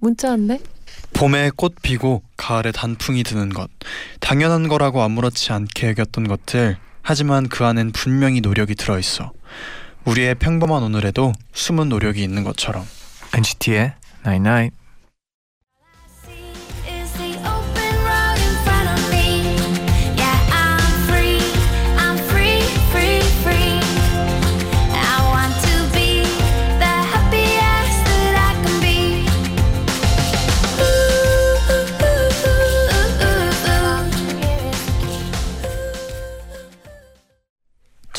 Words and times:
문자 0.00 0.30
왔네. 0.30 0.60
봄에 1.12 1.50
꽃 1.54 1.74
피고 1.82 2.22
가을에 2.36 2.72
단풍이 2.72 3.22
드는 3.22 3.50
것 3.50 3.68
당연한 4.20 4.68
거라고 4.68 5.02
아무렇지 5.02 5.52
않게 5.52 5.88
여겼던 5.88 6.28
것들 6.28 6.76
하지만 7.02 7.48
그 7.48 7.64
안엔 7.64 7.92
분명히 7.92 8.40
노력이 8.40 8.74
들어있어 8.74 9.32
우리의 10.04 10.36
평범한 10.36 10.82
오늘에도 10.82 11.32
숨은 11.52 11.88
노력이 11.88 12.22
있는 12.22 12.44
것처럼 12.44 12.84
NCT의 13.34 13.94
Night 14.26 14.48
Night. 14.48 14.76
Is 14.76 14.79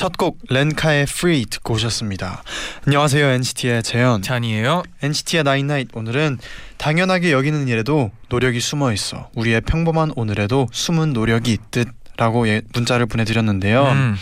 첫 0.02 0.13
곡 0.17 0.39
렌카의 0.49 1.03
Free 1.03 1.45
듣고 1.45 1.75
오셨습니다 1.75 2.41
안녕하세요 2.88 3.23
NCT의 3.23 3.83
재현 3.83 4.23
잔이에요. 4.23 4.81
NCT의 5.03 5.44
나인나잇 5.44 5.89
오늘은 5.94 6.39
당연하게 6.77 7.31
여기는 7.31 7.67
일에도 7.67 8.09
노력이 8.29 8.59
숨어 8.61 8.94
있어 8.94 9.29
우리의 9.35 9.61
평범한 9.61 10.11
오늘에도 10.16 10.67
숨은 10.72 11.13
노력이 11.13 11.52
있듯 11.53 11.88
라고 12.17 12.47
예, 12.47 12.63
문자를 12.73 13.05
보내드렸는데요 13.05 13.83
음, 13.91 14.16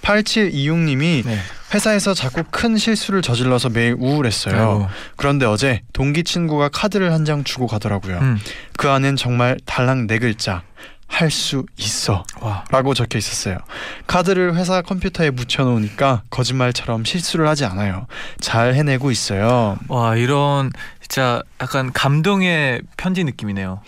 8726님이 0.00 1.22
네. 1.26 1.38
회사에서 1.74 2.14
자꾸 2.14 2.42
큰 2.50 2.78
실수를 2.78 3.20
저질러서 3.20 3.68
매일 3.70 3.96
우울했어요. 3.98 4.54
아이고. 4.56 4.88
그런데 5.16 5.44
어제 5.44 5.82
동기 5.92 6.22
친구가 6.24 6.68
카드를 6.70 7.12
한 7.12 7.24
장 7.24 7.42
주고 7.44 7.66
가더라고요. 7.66 8.18
음. 8.20 8.38
그 8.78 8.88
안엔 8.88 9.16
정말 9.16 9.58
달랑 9.66 10.06
네 10.06 10.18
글자 10.18 10.62
할 11.06 11.30
수 11.30 11.64
있어 11.76 12.24
와. 12.40 12.64
라고 12.70 12.92
적혀 12.94 13.18
있었어요. 13.18 13.58
카드를 14.06 14.56
회사 14.56 14.82
컴퓨터에 14.82 15.30
묻혀놓으니까 15.30 16.22
거짓말처럼 16.30 17.04
실수를 17.04 17.46
하지 17.48 17.64
않아요. 17.64 18.06
잘 18.40 18.74
해내고 18.74 19.10
있어요. 19.10 19.76
와 19.88 20.16
이런 20.16 20.70
진짜 21.00 21.42
약간 21.60 21.92
감동의 21.92 22.82
편지 22.96 23.22
느낌이네요. 23.24 23.80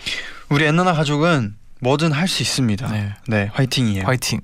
우리 0.50 0.64
엔나나 0.64 0.92
가족은 0.92 1.56
뭐든 1.80 2.12
할 2.12 2.26
수 2.26 2.42
있습니다. 2.42 2.88
네. 2.90 3.14
네, 3.28 3.50
화이팅이에요. 3.52 4.06
화이팅. 4.06 4.40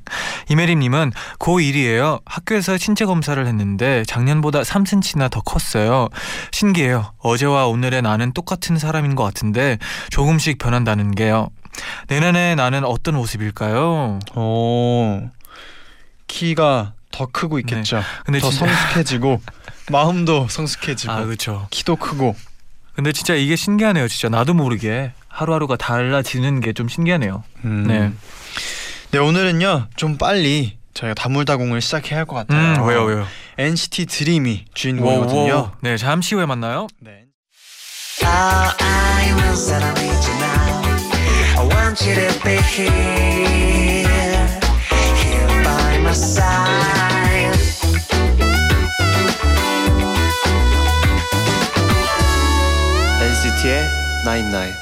이메림님은 0.50 1.12
고1이에요. 1.38 2.20
학교에서 2.26 2.76
신체 2.76 3.04
검사를 3.06 3.44
했는데 3.46 4.04
작년보다 4.06 4.62
3cm나 4.62 5.30
더 5.30 5.40
컸어요. 5.40 6.08
신기해요. 6.50 7.12
어제와 7.18 7.66
오늘의 7.68 8.02
나는 8.02 8.32
똑같은 8.32 8.76
사람인 8.76 9.14
것 9.14 9.24
같은데 9.24 9.78
조금씩 10.10 10.58
변한다는 10.58 11.14
게요. 11.14 11.48
내년에 12.08 12.54
나는 12.54 12.84
어떤 12.84 13.14
모습일까요? 13.16 14.18
오, 14.36 15.28
키가 16.28 16.92
더 17.10 17.26
크고 17.26 17.58
있겠죠. 17.60 18.02
근데 18.24 18.38
더 18.40 18.50
진짜- 18.50 18.66
성숙해지고 18.66 19.40
마음도 19.90 20.46
성숙해지고 20.48 21.12
아 21.12 21.24
그렇죠. 21.24 21.66
키도 21.70 21.96
크고 21.96 22.34
근데 22.94 23.12
진짜 23.12 23.34
이게 23.34 23.56
신기하네요. 23.56 24.08
진짜 24.08 24.28
나도 24.28 24.54
모르게 24.54 25.12
하루하루가 25.28 25.76
달라지는 25.76 26.60
게 26.60 26.72
좀 26.72 26.88
신기하네요. 26.88 27.42
음. 27.64 27.84
네. 27.86 28.12
네 29.12 29.18
오늘은요 29.18 29.88
좀 29.96 30.16
빨리 30.18 30.78
저희가 30.94 31.14
다물다공을 31.14 31.80
시작해야 31.80 32.18
할 32.20 32.24
것 32.26 32.34
같아요. 32.36 32.82
음, 32.82 32.86
왜요 32.88 33.04
왜요? 33.04 33.26
NCT 33.58 34.06
드림이 34.06 34.64
주인공이거든요. 34.74 35.72
네 35.80 35.96
잠시 35.96 36.34
후에 36.34 36.46
만나요. 36.46 36.86
네. 37.00 37.24
Want 41.92 42.06
you 42.06 42.14
to 42.14 42.40
be 42.42 42.56
here, 42.72 44.06
here 45.20 45.62
by 45.62 45.98
my 45.98 46.12
side. 46.14 47.52
NCT의 53.20 53.84
Nine. 54.24 54.81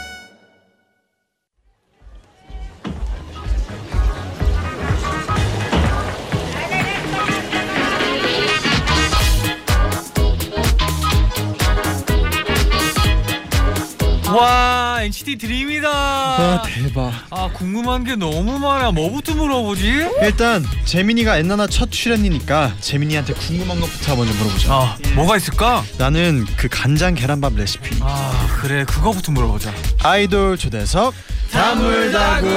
와 14.35 14.99
NCT 15.03 15.37
드림이다. 15.39 15.89
아 15.91 16.63
대박. 16.65 17.13
아 17.31 17.51
궁금한 17.53 18.05
게 18.05 18.17
너무 18.17 18.59
많아. 18.59 18.93
뭐부터 18.93 19.35
물어보지? 19.35 20.09
일단 20.23 20.65
재민이가 20.85 21.39
엔나나 21.39 21.67
첫 21.67 21.91
출연이니까 21.91 22.75
재민이한테 22.81 23.35
궁금한 23.35 23.81
것부터 23.81 24.17
먼저 24.17 24.33
물어보자. 24.35 24.73
아 24.73 24.97
뭐가 25.15 25.37
있을까? 25.37 25.83
나는 25.99 26.47
그 26.57 26.69
간장 26.69 27.15
계란밥 27.15 27.55
레시피. 27.55 27.97
아 28.01 28.59
그래 28.61 28.85
그거부터 28.85 29.33
물어보자. 29.33 29.73
아이돌 30.03 30.57
초대석 30.59 31.15
다물다공. 31.51 32.51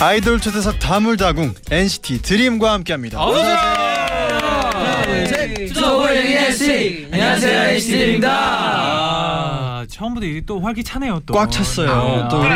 아이돌 0.00 0.40
초대석 0.40 0.78
다물다공 0.78 1.54
NCT 1.72 2.22
드림과 2.22 2.72
함께합니다. 2.72 3.18
안녕하세요, 7.12 7.68
NCT입니다. 7.70 8.30
아 8.30 9.84
처음부터 9.90 10.26
이게 10.26 10.40
또 10.46 10.60
활기차네요 10.60 11.20
또. 11.26 11.34
꽉 11.34 11.50
찼어요. 11.50 11.90
아. 12.24 12.28
또 12.28 12.40
우리 12.40 12.48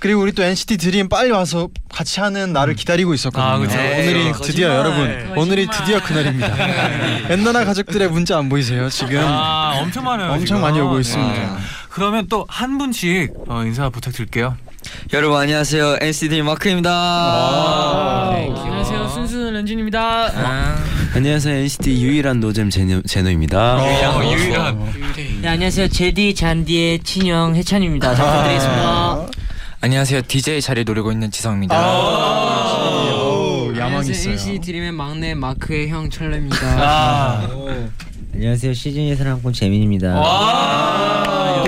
그리고 0.00 0.22
우리 0.22 0.32
또 0.32 0.42
NCT 0.42 0.76
드림 0.78 1.08
빨리 1.08 1.30
와서 1.30 1.68
같이 1.92 2.20
하는 2.20 2.52
날을 2.52 2.74
기다리고 2.74 3.14
있었거든요. 3.14 3.44
아, 3.52 3.58
그쵸. 3.58 3.78
오늘이 3.78 4.24
거짓말. 4.32 4.40
드디어 4.48 4.74
여러분 4.76 5.32
오늘이 5.36 5.66
드디어 5.68 6.00
그날입니다. 6.02 6.56
엔나나 7.30 7.64
가족들의 7.64 8.08
문자 8.08 8.38
안 8.38 8.48
보이세요? 8.48 8.88
지금 8.88 9.20
아 9.22 9.78
엄청 9.80 10.04
많아요. 10.04 10.30
엄청 10.32 10.46
지금. 10.46 10.60
많이 10.60 10.80
오고 10.80 10.98
있습니다. 11.00 11.32
네. 11.34 11.48
그러면 11.90 12.26
또 12.28 12.46
한 12.48 12.78
분씩 12.78 13.32
어, 13.48 13.62
인사 13.64 13.88
부탁드릴게요. 13.90 14.56
여러분 15.12 15.38
안녕하세요 15.40 15.98
NCT 16.00 16.42
마크입니다. 16.42 18.30
네, 18.32 18.50
안녕하세요 18.56 19.08
순수 19.08 19.50
런쥔입니다. 19.50 20.97
안녕하세요 21.14 21.56
NCT 21.56 22.02
유일한 22.02 22.38
노잼 22.40 22.70
제노, 22.70 23.02
제노입니다. 23.02 23.76
어, 23.82 24.22
유일한. 24.32 24.78
네 25.40 25.48
안녕하세요 25.48 25.88
제디 25.88 26.34
잔디의 26.34 27.00
친형 27.00 27.56
해찬입니다. 27.56 28.14
잘 28.14 28.24
부탁드리겠습니다. 28.26 29.26
안녕하세요 29.80 30.22
DJ 30.28 30.60
자리 30.60 30.84
노리고 30.84 31.10
있는 31.10 31.30
지성입니다. 31.30 31.74
오, 31.80 33.68
야망 33.72 33.84
안녕하세요 33.86 34.12
있어요. 34.12 34.32
NCT 34.34 34.60
드림의 34.60 34.92
막내 34.92 35.34
마크의 35.34 35.88
형 35.88 36.08
철래입니다. 36.10 36.58
아. 36.62 37.48
안녕하세요 38.34 38.72
시즌이 38.74 39.16
사랑꾼 39.16 39.52
재민입니다. 39.52 40.14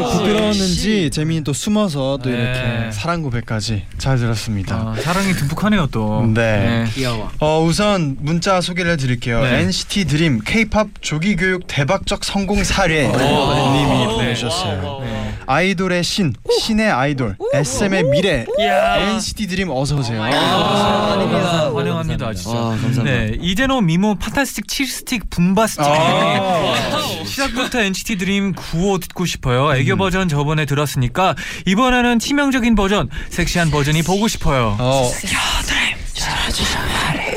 또 0.01 0.11
부끄러웠는지 0.11 1.11
재민이 1.11 1.45
또 1.45 1.53
숨어서 1.53 2.19
또 2.23 2.31
네. 2.31 2.37
이렇게 2.37 2.93
사랑 2.93 3.23
고백까지 3.23 3.85
잘 3.99 4.19
들었습니다. 4.19 4.77
아, 4.77 5.01
사랑이 5.01 5.33
듬뿍하네요 5.33 5.89
또. 5.89 6.27
네. 6.35 6.87
귀여워. 6.95 7.31
어 7.39 7.63
우선 7.63 8.17
문자 8.21 8.61
소개를 8.61 8.93
해드릴게요. 8.93 9.43
네. 9.43 9.61
NCT 9.61 10.07
드림 10.07 10.41
K-팝 10.45 10.89
조기 11.01 11.37
교육 11.37 11.67
대박적 11.67 12.25
성공 12.25 12.65
사례 12.65 13.07
님이 13.09 13.99
네. 13.99 14.07
보내주셨어요. 14.07 15.01
네. 15.05 15.35
아이돌의 15.47 16.05
신, 16.05 16.33
신의 16.61 16.91
아이돌, 16.91 17.37
SM의 17.55 18.05
미래, 18.05 18.47
NCT 18.59 19.49
드림 19.49 19.71
어서 19.71 19.97
오세요. 19.97 20.23
아, 20.23 21.73
환영합니다 21.75 22.33
진짜. 22.35 22.57
아, 22.57 22.63
감사합니다. 22.81 23.03
네 23.03 23.37
이제노 23.41 23.81
미모 23.81 24.15
fantastic 24.17 24.69
칠스틱 24.69 25.29
boombastic. 25.31 25.85
아. 25.85 27.25
시작부터 27.25 27.81
NCT 27.81 28.19
드림 28.19 28.53
구호 28.55 29.01
듣고 29.01 29.25
싶어요. 29.27 29.75
애교 29.75 29.90
음. 29.95 29.99
버전 29.99 30.29
저번에 30.29 30.65
들었으니까 30.67 31.35
이번에는 31.67 32.19
치명적인 32.19 32.75
버전, 32.75 33.09
섹시한 33.31 33.71
버전이 33.71 34.03
보고 34.03 34.29
싶어요. 34.29 34.77
어, 34.79 35.11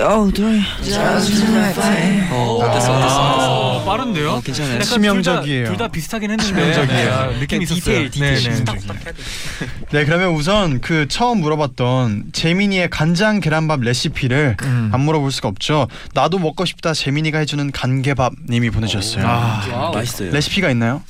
어우 0.01 0.31
들어요. 0.33 0.59
어, 2.31 2.57
어땠어 2.61 2.93
어땠어. 2.97 3.79
아, 3.81 3.85
빠른데요? 3.85 4.31
어, 4.31 4.41
괜찮아요. 4.41 4.73
약간 4.75 4.85
치명적이에요. 4.85 5.65
둘 5.67 5.77
다 5.77 5.87
비슷하긴 5.87 6.31
했는데 6.31 6.43
치명적이에요. 6.45 7.13
아, 7.13 7.27
느낌 7.39 7.61
있었어요. 7.61 8.09
디테일, 8.09 8.09
디테일. 8.11 8.33
네, 8.43 8.63
네. 8.65 9.11
네, 9.91 10.05
그러면 10.05 10.31
우선 10.31 10.81
그 10.81 11.07
처음 11.07 11.39
물어봤던 11.41 12.25
재민이의 12.33 12.89
간장 12.89 13.39
계란밥 13.39 13.81
레시피를 13.81 14.57
음. 14.63 14.89
안 14.93 15.01
물어볼 15.01 15.31
수가 15.31 15.47
없죠. 15.47 15.87
나도 16.13 16.39
먹고 16.39 16.65
싶다 16.65 16.93
재민이가 16.93 17.39
해주는 17.39 17.71
간개밥님이 17.71 18.69
보내주셨어요. 18.71 19.25
아, 19.25 19.91
맛있어요. 19.93 20.31
레시피가 20.31 20.69
있나요? 20.71 21.01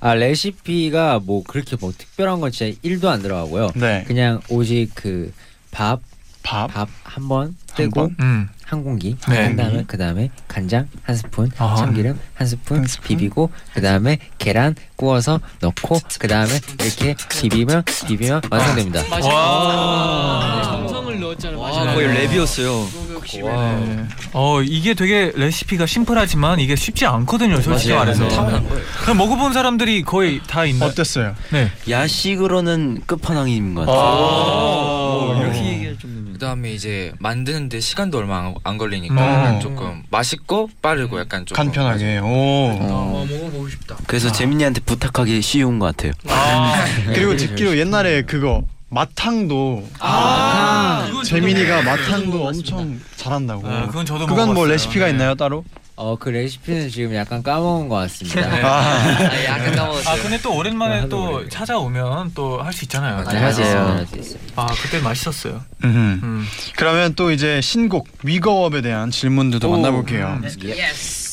아 0.00 0.14
레시피가 0.14 1.20
뭐 1.24 1.42
그렇게 1.42 1.76
뭐 1.80 1.92
특별한 1.96 2.40
건 2.40 2.50
진짜 2.52 2.78
1도 2.84 3.06
안 3.06 3.20
들어가고요. 3.22 3.70
네. 3.76 4.04
그냥 4.06 4.40
오직 4.48 4.90
그 4.94 5.32
밥 5.70 6.00
밥. 6.42 6.68
밥 6.72 6.88
한 7.18 7.28
번 7.28 7.56
뜨고 7.74 7.90
번? 8.08 8.16
음. 8.20 8.48
한 8.64 8.84
공기 8.84 9.16
네. 9.28 9.44
한 9.44 9.56
다음에 9.56 9.84
그 9.86 9.96
다음에 9.96 10.30
간장 10.46 10.88
한 11.02 11.16
스푼 11.16 11.50
아. 11.56 11.74
참기름 11.76 12.18
한 12.34 12.46
스푼, 12.46 12.78
한 12.78 12.86
스푼? 12.86 13.06
비비고 13.08 13.50
그 13.72 13.80
다음에 13.80 14.18
계란 14.36 14.74
구워서 14.96 15.40
넣고 15.60 15.98
그 16.18 16.28
다음에 16.28 16.50
이렇게 16.80 17.14
비비면 17.30 17.82
비비면 18.06 18.42
완성됩니다. 18.50 19.02
와. 19.26 20.62
정성을 20.64 21.18
넣었잖아. 21.20 21.56
아, 21.56 21.94
거의 21.94 22.08
랩이었어요. 22.28 23.08
네. 23.42 24.04
어 24.32 24.60
이게 24.62 24.94
되게 24.94 25.32
레시피가 25.34 25.86
심플하지만 25.86 26.60
이게 26.60 26.76
쉽지 26.76 27.04
않거든요 27.06 27.60
솔직히 27.60 27.92
맞아요. 27.94 28.18
말해서 28.18 28.28
네. 28.28 28.62
그럼 29.02 29.16
먹어본 29.18 29.52
사람들이 29.52 30.02
거의 30.02 30.40
다 30.46 30.64
있나? 30.66 30.86
어땠어요? 30.86 31.34
네. 31.52 31.70
야식으로는 31.88 33.02
끝판왕인 33.06 33.74
것 33.74 33.82
아. 33.88 33.92
같아요. 33.92 35.38
오. 35.38 35.40
이렇게 35.42 35.64
얘기할 35.72 35.98
정도면. 35.98 36.32
그다음에 36.34 36.72
이제 36.72 37.07
만드는데 37.18 37.80
시간도 37.80 38.18
얼마 38.18 38.38
안, 38.38 38.54
안 38.64 38.78
걸리니까 38.78 39.14
음. 39.14 39.18
약간 39.18 39.60
조금 39.60 40.02
맛있고 40.10 40.70
빠르고 40.82 41.18
약간 41.20 41.44
좀 41.46 41.56
간편하게. 41.56 42.18
오. 42.18 42.24
어, 42.26 43.26
먹어보고 43.28 43.68
싶다. 43.68 43.96
그래서 44.06 44.30
재민이한테 44.32 44.80
부탁하기 44.80 45.40
쉬운 45.42 45.78
것 45.78 45.86
같아요. 45.86 46.12
아. 46.28 46.84
그리고 47.14 47.36
듣기로 47.36 47.76
옛날에 47.78 48.22
그거 48.22 48.62
마탕도 48.90 49.86
아. 50.00 51.04
그건 51.06 51.24
저도 51.24 51.28
재민이가. 51.28 51.82
마탕도 51.82 52.46
엄청 52.46 53.00
잘한다고. 53.16 53.68
아, 53.68 53.86
그건 53.86 54.06
저도 54.06 54.20
그건 54.26 54.36
뭐 54.46 54.54
먹어봤어요. 54.54 54.72
레시피가 54.72 55.04
네. 55.06 55.10
있나요 55.12 55.34
따로? 55.34 55.64
어 56.00 56.16
그 56.16 56.28
레시피는 56.28 56.90
지금 56.90 57.14
약간 57.14 57.42
까먹은 57.42 57.88
것 57.88 57.96
같습니다. 57.96 58.40
아. 58.66 59.44
약간 59.44 59.74
까먹었어요. 59.74 60.14
아 60.14 60.22
근데 60.22 60.40
또 60.40 60.54
오랜만에 60.56 61.00
하도 61.00 61.08
또. 61.08 61.48
찾아오면 61.48 62.32
또 62.34 62.62
할 62.62 62.72
수 62.72 62.84
있잖아요. 62.84 63.24
네, 63.28 63.36
할수 63.38 63.62
있습니다. 63.62 64.52
아 64.54 64.66
그때 64.82 65.00
맛있었어요. 65.00 65.60
음흠. 65.84 65.98
음. 66.22 66.46
그러면 66.76 67.14
또 67.14 67.32
이제 67.32 67.60
신곡 67.60 68.08
위거업에 68.22 68.80
대한 68.80 69.10
질문들도 69.10 69.68
만나볼게요. 69.68 70.40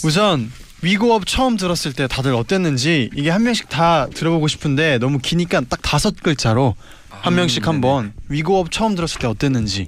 우선 0.03 0.51
위고업 0.81 1.25
처음 1.27 1.57
들었을 1.57 1.93
때 1.93 2.07
다들 2.07 2.33
어땠는지 2.33 3.09
이게 3.15 3.29
한 3.29 3.43
명씩 3.43 3.69
다 3.69 4.07
들어보고 4.13 4.47
싶은데 4.47 4.97
너무 4.97 5.19
기니까 5.19 5.61
딱 5.69 5.79
다섯 5.81 6.15
글자로 6.21 6.75
한 7.09 7.35
명씩 7.35 7.67
한번 7.67 8.13
위고업 8.29 8.71
처음 8.71 8.95
들었을 8.95 9.19
때 9.19 9.27
어땠는지 9.27 9.87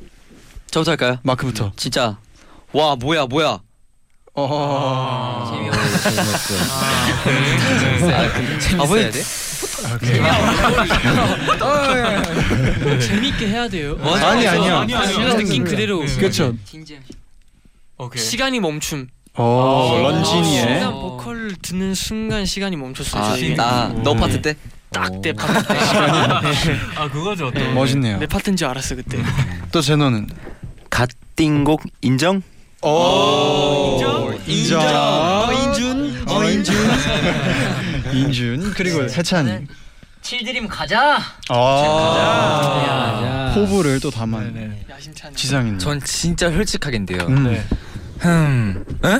저부터 0.69 0.91
할까요? 0.91 1.17
마크부터. 1.23 1.71
진짜 1.75 2.17
와 2.73 2.95
뭐야 2.95 3.25
뭐야. 3.25 3.59
어. 4.39 5.51
아 8.77 8.85
뭐야? 8.85 9.09
재밌게 12.99 13.47
해야 13.47 13.67
돼요. 13.67 13.97
아니 13.99 14.47
아니야. 14.47 14.79
아니, 14.81 14.93
아니, 14.93 15.13
그냥 15.13 15.31
아니. 15.31 15.43
느낌 15.43 15.63
그대로. 15.63 16.03
네. 16.05 16.15
그렇죠. 16.17 16.53
오케이. 17.97 18.21
시간이 18.21 18.59
멈춤. 18.59 19.07
어 19.39 19.95
아, 19.97 20.01
런쥔이의 20.01 20.61
순간 20.81 20.91
보컬 20.93 21.55
듣는 21.61 21.95
순간 21.95 22.45
시간이 22.45 22.75
멈췄어요. 22.75 23.23
저 23.23 23.37
지금. 23.37 23.59
아나너 23.59 24.13
파트 24.15 24.39
때? 24.41 24.55
딱내 24.91 25.33
파트 25.33 25.67
때. 25.67 25.75
아 26.95 27.09
그거죠 27.09 27.51
또. 27.51 27.71
멋있네요. 27.71 28.19
내 28.19 28.27
파트인 28.27 28.55
줄 28.55 28.67
알았어 28.67 28.95
그때. 28.95 29.17
또 29.71 29.81
제노는 29.81 30.29
갓띵곡 30.91 31.83
인정? 32.01 32.43
오 32.83 33.97
인정? 33.99 34.41
인정. 34.45 34.81
어, 34.81 35.51
인준. 35.51 36.25
어 36.27 36.43
인준. 36.43 36.75
인준 38.13 38.73
그리고 38.75 39.03
해찬이. 39.03 39.65
칠드림 40.21 40.67
가자. 40.67 41.17
아 41.49 43.51
포부를 43.55 43.99
또 43.99 44.11
담아. 44.11 44.39
네네. 44.41 44.85
야심찬. 44.89 45.33
지상인. 45.35 45.79
전 45.79 45.99
진짜 46.01 46.51
솔직하게인데요. 46.51 47.21
음. 47.27 47.43
네. 47.45 47.63
흠, 48.19 48.83
응? 49.05 49.19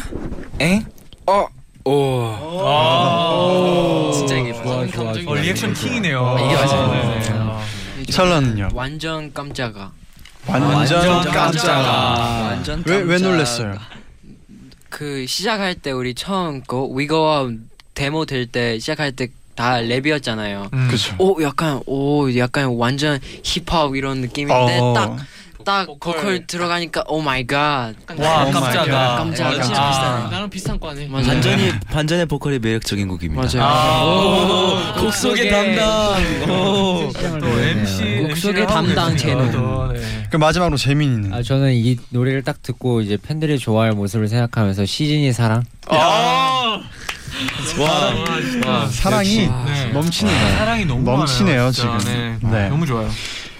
에? 0.62 0.84
어, 1.28 1.48
오. 1.86 2.34
아. 2.66 4.12
진짜 4.14 4.36
이게 4.38 4.54
좋아, 4.54 4.86
좋아, 4.88 5.14
좋아. 5.14 5.32
어 5.32 5.36
reaction 5.36 5.74
king이네요. 5.74 6.38
이게 6.40 6.56
맞아요. 6.56 6.92
네, 6.94 7.20
네. 7.20 7.30
아. 7.34 7.62
찰나는요. 8.12 8.70
완전 8.74 9.32
깜짝아. 9.34 9.92
완전 10.46 11.02
깜짝아. 11.02 11.32
깜짝아. 11.34 12.42
완전 12.52 12.84
왜왜 12.86 13.18
놀랬어요? 13.18 13.78
그 14.90 15.26
시작할 15.28 15.76
때 15.76 15.92
우리 15.92 16.14
처음 16.14 16.62
거 16.64 16.86
We 16.86 17.07
Go 17.07 17.28
Up 17.28 17.50
데모 17.94 18.26
들을 18.26 18.48
때 18.48 18.80
시작할 18.80 19.12
때 19.14 19.28
다 19.58 19.78
랩이었잖아요. 19.78 20.72
음. 20.72 20.88
그죠. 20.88 21.16
오 21.18 21.42
약간 21.42 21.82
오 21.88 22.30
약간 22.38 22.68
완전 22.78 23.20
힙합 23.44 23.96
이런 23.96 24.22
느낌인데 24.22 24.78
어. 24.80 24.94
딱 24.94 25.18
딱 25.68 25.86
보컬 25.86 26.48
들어가니까 26.48 27.04
oh 27.08 27.22
my 27.22 27.46
god. 27.46 27.94
와 28.18 28.44
oh 28.46 28.52
my 28.52 28.54
깜짝아. 28.54 28.86
god. 28.86 29.18
깜짝아. 29.18 29.50
아. 29.50 29.62
진짜 29.62 29.90
비슷하네. 29.90 30.30
나랑 30.32 30.50
비슷한 30.50 30.80
과네. 30.80 31.08
맞아요. 31.08 31.28
반전이 31.28 31.72
반전의 31.92 32.26
보컬이 32.28 32.60
매력적인 32.60 33.06
곡입니다. 33.10 33.42
맞아요. 33.60 33.70
아. 33.70 34.94
곡 34.98 35.14
속의 35.14 35.50
담당. 35.52 36.50
오. 36.50 37.12
또 37.12 37.48
MC 37.60 38.20
곡 38.22 38.38
속의 38.38 38.62
MC 38.64 38.74
담당. 38.74 39.18
제노. 39.18 39.52
또, 39.52 39.92
네. 39.92 40.00
그 40.32 40.38
마지막으로 40.38 40.78
재민이는. 40.78 41.34
아 41.34 41.44
저는 41.44 41.74
이 41.74 41.98
노래를 42.12 42.44
딱 42.44 42.64
듣고 42.64 43.02
이제 43.02 43.18
팬들이 43.22 43.60
좋아할 43.60 43.92
모습을 43.92 44.30
생각하면서 44.30 44.86
시즌이 44.86 45.34
사랑 45.34 45.64
아. 45.90 46.80
와. 47.78 48.14
와. 48.66 48.88
사랑이 48.88 49.48
네. 49.66 49.86
넘치네요. 49.92 50.58
사랑이 50.58 50.86
너무 50.86 51.04
넘치네요, 51.04 51.56
많아요, 51.58 51.72
진짜. 51.72 51.98
지금. 52.00 52.14
네. 52.14 52.50
네. 52.50 52.70
너무 52.70 52.86
좋아요. 52.86 53.10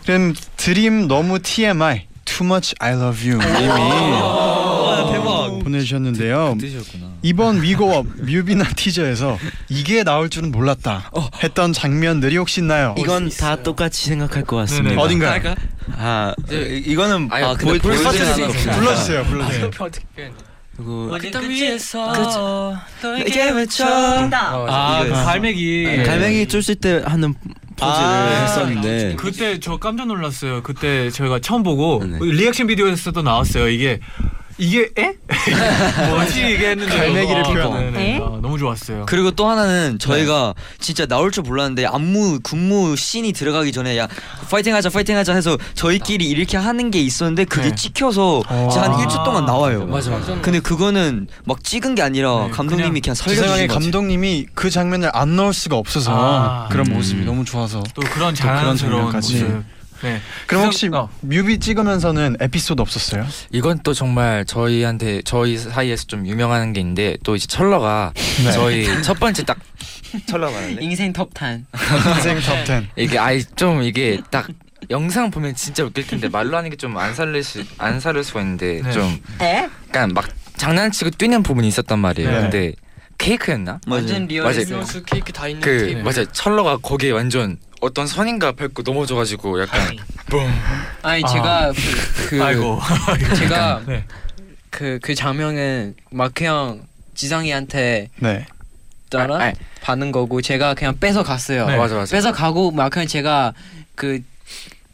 그럼 0.08 0.34
드림 0.56 1.08
너무 1.10 1.38
TMI 1.40 2.08
Too 2.24 2.46
much 2.48 2.74
I 2.80 2.94
love 2.94 3.30
you 3.30 3.38
님이 3.44 3.68
와 3.68 5.12
대박. 5.12 5.60
보내주셨는데요. 5.64 6.56
이번 7.24 7.62
위고업 7.62 8.06
뮤비나 8.22 8.64
티저에서 8.76 9.38
이게 9.68 10.04
나올 10.06 10.30
줄은 10.30 10.52
몰랐다 10.54 11.12
했던 11.44 11.74
장면들이 11.74 12.38
혹시 12.38 12.62
있나요? 12.62 12.96
이건 12.98 13.30
다 13.30 13.58
똑같이 13.62 14.06
생각할 14.08 14.46
것 14.46 14.56
같습니다. 14.58 14.90
네네. 14.92 15.02
어딘가요? 15.02 15.56
아 15.98 16.34
이- 16.52 16.84
이거는 16.86 17.28
아 17.30 17.54
근데 17.56 17.78
보여 17.78 17.96
보여드릴 17.98 17.98
수 17.98 18.04
수가 18.14 18.14
있어요. 18.34 18.46
없어요. 18.46 18.76
불러주세요, 18.76 19.24
불러주세요. 19.26 19.72
그리고 20.78 21.18
그때 21.20 21.50
위에서 21.50 22.78
너에게 23.04 23.50
외쳐. 23.52 23.86
아, 23.86 25.00
그 25.02 25.08
이거였어. 25.08 25.26
갈매기. 25.26 26.04
갈매기 26.06 26.48
쫄실 26.48 26.76
때 26.76 27.02
하는 27.06 27.34
포즈를 27.78 28.06
아. 28.06 28.42
했었는데 28.44 29.16
그때 29.18 29.60
저 29.60 29.78
깜짝 29.78 30.08
놀랐어요. 30.08 30.64
그때 30.64 31.10
저희가 31.10 31.40
처음 31.40 31.64
보고 31.64 32.04
네. 32.06 32.18
리액션 32.20 32.68
비디오에서도 32.68 33.22
나왔어요. 33.22 33.70
이게 33.70 34.00
이게 34.58 34.90
에? 34.98 35.14
뭐지 36.10 36.40
이게 36.54 36.70
했는데 36.72 36.96
갈매기를 36.98 37.42
아, 37.42 37.44
표현한. 37.44 37.94
네네. 37.94 38.16
아, 38.18 38.40
너무 38.42 38.58
좋았어요. 38.58 39.06
그리고 39.08 39.32
또 39.32 39.48
하나는 39.48 40.00
저희가 40.00 40.56
진짜 40.80 41.06
나올 41.06 41.32
줄 41.32 41.44
몰랐는데 41.44 41.86
안무 41.86 42.40
군무 42.42 42.96
씬이 42.96 43.34
들어가기 43.34 43.72
전에 43.72 43.98
야 43.98 44.08
파이팅하자 44.50 44.90
파이팅하자 44.90 45.34
해서 45.36 45.58
저희끼리 45.76 46.26
이렇게 46.28 46.58
하는 46.58 46.90
게 46.92 47.00
있었는데 47.00 47.46
그게 47.46 47.70
네. 47.70 47.76
찍혀서 47.76 48.44
어. 48.48 48.70
진짜 48.72 48.92
한 48.92 49.00
일주 49.00 49.16
동안 49.24 49.46
나와요. 49.46 49.86
맞아, 49.86 50.10
맞아. 50.10 50.40
근데 50.42 50.60
그거는 50.60 51.28
막 51.46 51.64
찍은 51.64 51.96
게 51.96 52.02
아니라 52.02 52.48
네, 52.48 52.52
감독님이 52.52 53.02
그냥, 53.02 53.16
세상에 53.16 53.36
살려주신 53.36 53.68
거지. 53.68 53.80
감독님이 53.80 54.48
그 54.56 54.70
장면을 54.70 55.12
안 55.14 55.36
넣을 55.36 55.54
수가 55.54 55.76
없어서 55.78 56.12
아. 56.14 56.68
그런 56.72 56.88
음. 56.88 56.94
모습이 56.94 57.26
너무 57.26 57.46
좋아서 57.46 57.84
또 57.94 58.02
그런 58.02 58.08
또 58.12 58.14
그런 58.14 58.36
자연스러운 58.36 58.78
장면까지. 59.12 59.34
모습. 59.44 59.77
네. 60.04 60.22
그럼 60.46 60.66
혹시 60.66 60.90
어. 60.94 61.10
뮤비 61.22 61.60
찍으면서는 61.60 62.38
에피소드 62.40 62.82
없었어요? 62.82 63.26
이건 63.52 63.80
또 63.84 63.94
정말 63.94 64.46
저희한테 64.46 65.22
저희 65.24 65.58
사이에서 65.58 66.06
좀 66.06 66.26
유명한 66.28 66.74
게 66.74 66.80
있는데 66.82 67.18
또 67.24 67.36
이제 67.36 67.48
철러가 67.48 68.14
네. 68.44 68.52
저희 68.52 69.02
첫 69.04 69.20
번째 69.20 69.44
딱 69.44 69.58
철러 70.26 70.50
말하네. 70.52 70.78
인생 70.82 71.12
톱10. 71.14 71.66
인생 72.16 72.40
톱10 72.40 72.88
이게 72.98 73.18
아이 73.20 73.44
좀 73.44 73.82
이게 73.84 74.20
딱 74.32 74.48
영상 74.90 75.32
보면 75.32 75.56
진짜 75.56 75.84
웃길 75.84 76.06
텐데 76.08 76.30
말로 76.30 76.56
하는 76.56 76.70
게 76.70 76.78
좀 76.78 76.96
안 76.98 77.14
살릴 77.16 77.44
수안 77.44 78.00
살릴 78.00 78.24
수가 78.24 78.42
있는데 78.42 78.82
네. 78.84 78.92
좀 78.92 79.20
약간 79.42 80.10
막 80.14 80.28
장난치고 80.56 81.12
뛰는 81.12 81.44
부분이 81.44 81.68
있었단 81.68 82.00
말이에요. 82.00 82.30
네. 82.32 82.42
근데 82.42 82.74
케이크였나? 83.18 83.80
완전 83.88 84.28
맞아요. 84.28 84.84
수 84.84 85.04
케이크 85.04 85.32
다 85.34 85.48
있는 85.48 85.62
그 85.62 85.86
케이크. 85.86 86.00
맞아요. 86.00 86.26
철러가 86.32 86.78
거기에 86.78 87.12
완전 87.12 87.58
어떤 87.82 88.08
선인가 88.08 88.52
밟고 88.54 88.84
넘어져가지고 88.84 89.62
약간 89.62 89.96
아니 91.02 91.24
아. 91.24 91.28
제가 91.28 91.72
그, 92.30 92.38
그 92.38 92.44
아이고. 92.44 92.80
제가 93.38 93.82
네. 93.88 94.06
그그 94.70 95.16
장면은 95.16 95.96
마크 96.12 96.44
형 96.44 96.86
지성이한테 97.16 98.10
네. 98.20 98.46
따라 99.10 99.36
아, 99.38 99.48
아. 99.48 99.54
받는 99.82 100.12
거고 100.12 100.42
제가 100.42 100.74
그냥 100.74 100.98
뺏어 101.00 101.24
갔어요. 101.24 101.66
네. 101.68 101.78
맞아 101.78 101.96
맞아. 101.96 102.16
뺏어 102.16 102.32
가고 102.32 102.72
마크 102.72 103.00
형 103.00 103.08
제가 103.08 103.54
그 103.96 104.22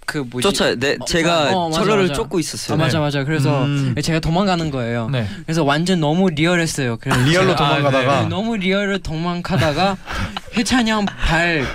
그 0.05 0.19
뭐지? 0.29 0.43
쫓아 0.51 0.75
내 0.75 0.97
제가 1.07 1.51
어, 1.55 1.69
맞아, 1.69 1.79
철로를 1.81 2.03
맞아. 2.09 2.13
쫓고 2.15 2.39
있었어요. 2.39 2.75
아 2.75 2.77
맞아 2.77 2.99
맞아. 2.99 3.23
그래서 3.23 3.63
음. 3.63 3.95
제가 4.01 4.19
도망가는 4.19 4.69
거예요. 4.71 5.09
네. 5.09 5.27
그래서 5.45 5.63
완전 5.63 5.99
너무 5.99 6.29
리얼했어요. 6.29 6.97
그래서 6.97 7.19
리얼로 7.23 7.53
제가- 7.53 7.57
도망가다가 7.57 8.21
네, 8.23 8.27
너무 8.27 8.55
리얼로 8.57 8.97
도망가다가 8.99 9.97
해찬이 10.57 10.91
형발 10.91 11.65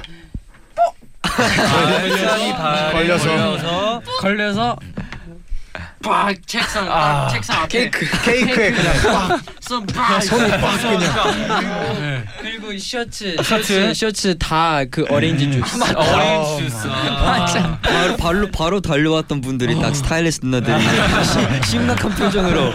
걸려서. 2.92 3.28
걸려서 3.28 4.02
걸려서 4.20 4.76
빡 6.02 6.34
책상 6.46 6.90
아, 6.90 7.26
아, 7.26 7.28
책상 7.28 7.62
앞에 7.62 7.90
케이크 7.90 8.06
케이크에 8.24 8.70
그냥 8.70 8.92
빡손 9.02 9.86
빡. 9.86 10.22
손을 10.22 10.48
빡 10.60 10.80
그냥. 10.80 11.94
네. 12.00 12.24
그리고 12.40 12.78
셔츠 12.78 13.36
셔츠? 13.42 13.92
셔츠 13.94 14.38
다그 14.38 15.06
어레인지 15.10 15.50
주스. 15.50 15.76
오렌지 15.82 16.64
주스. 16.70 16.86
아. 16.88 17.78
바로 17.82 18.16
바로 18.16 18.50
바로 18.50 18.80
달려왔던 18.80 19.40
분들이 19.40 19.78
딱 19.80 19.94
스타일리스트 19.94 20.46
누나들이 20.46 20.76
심- 21.24 21.62
심각한 21.64 22.10
표정으로 22.14 22.72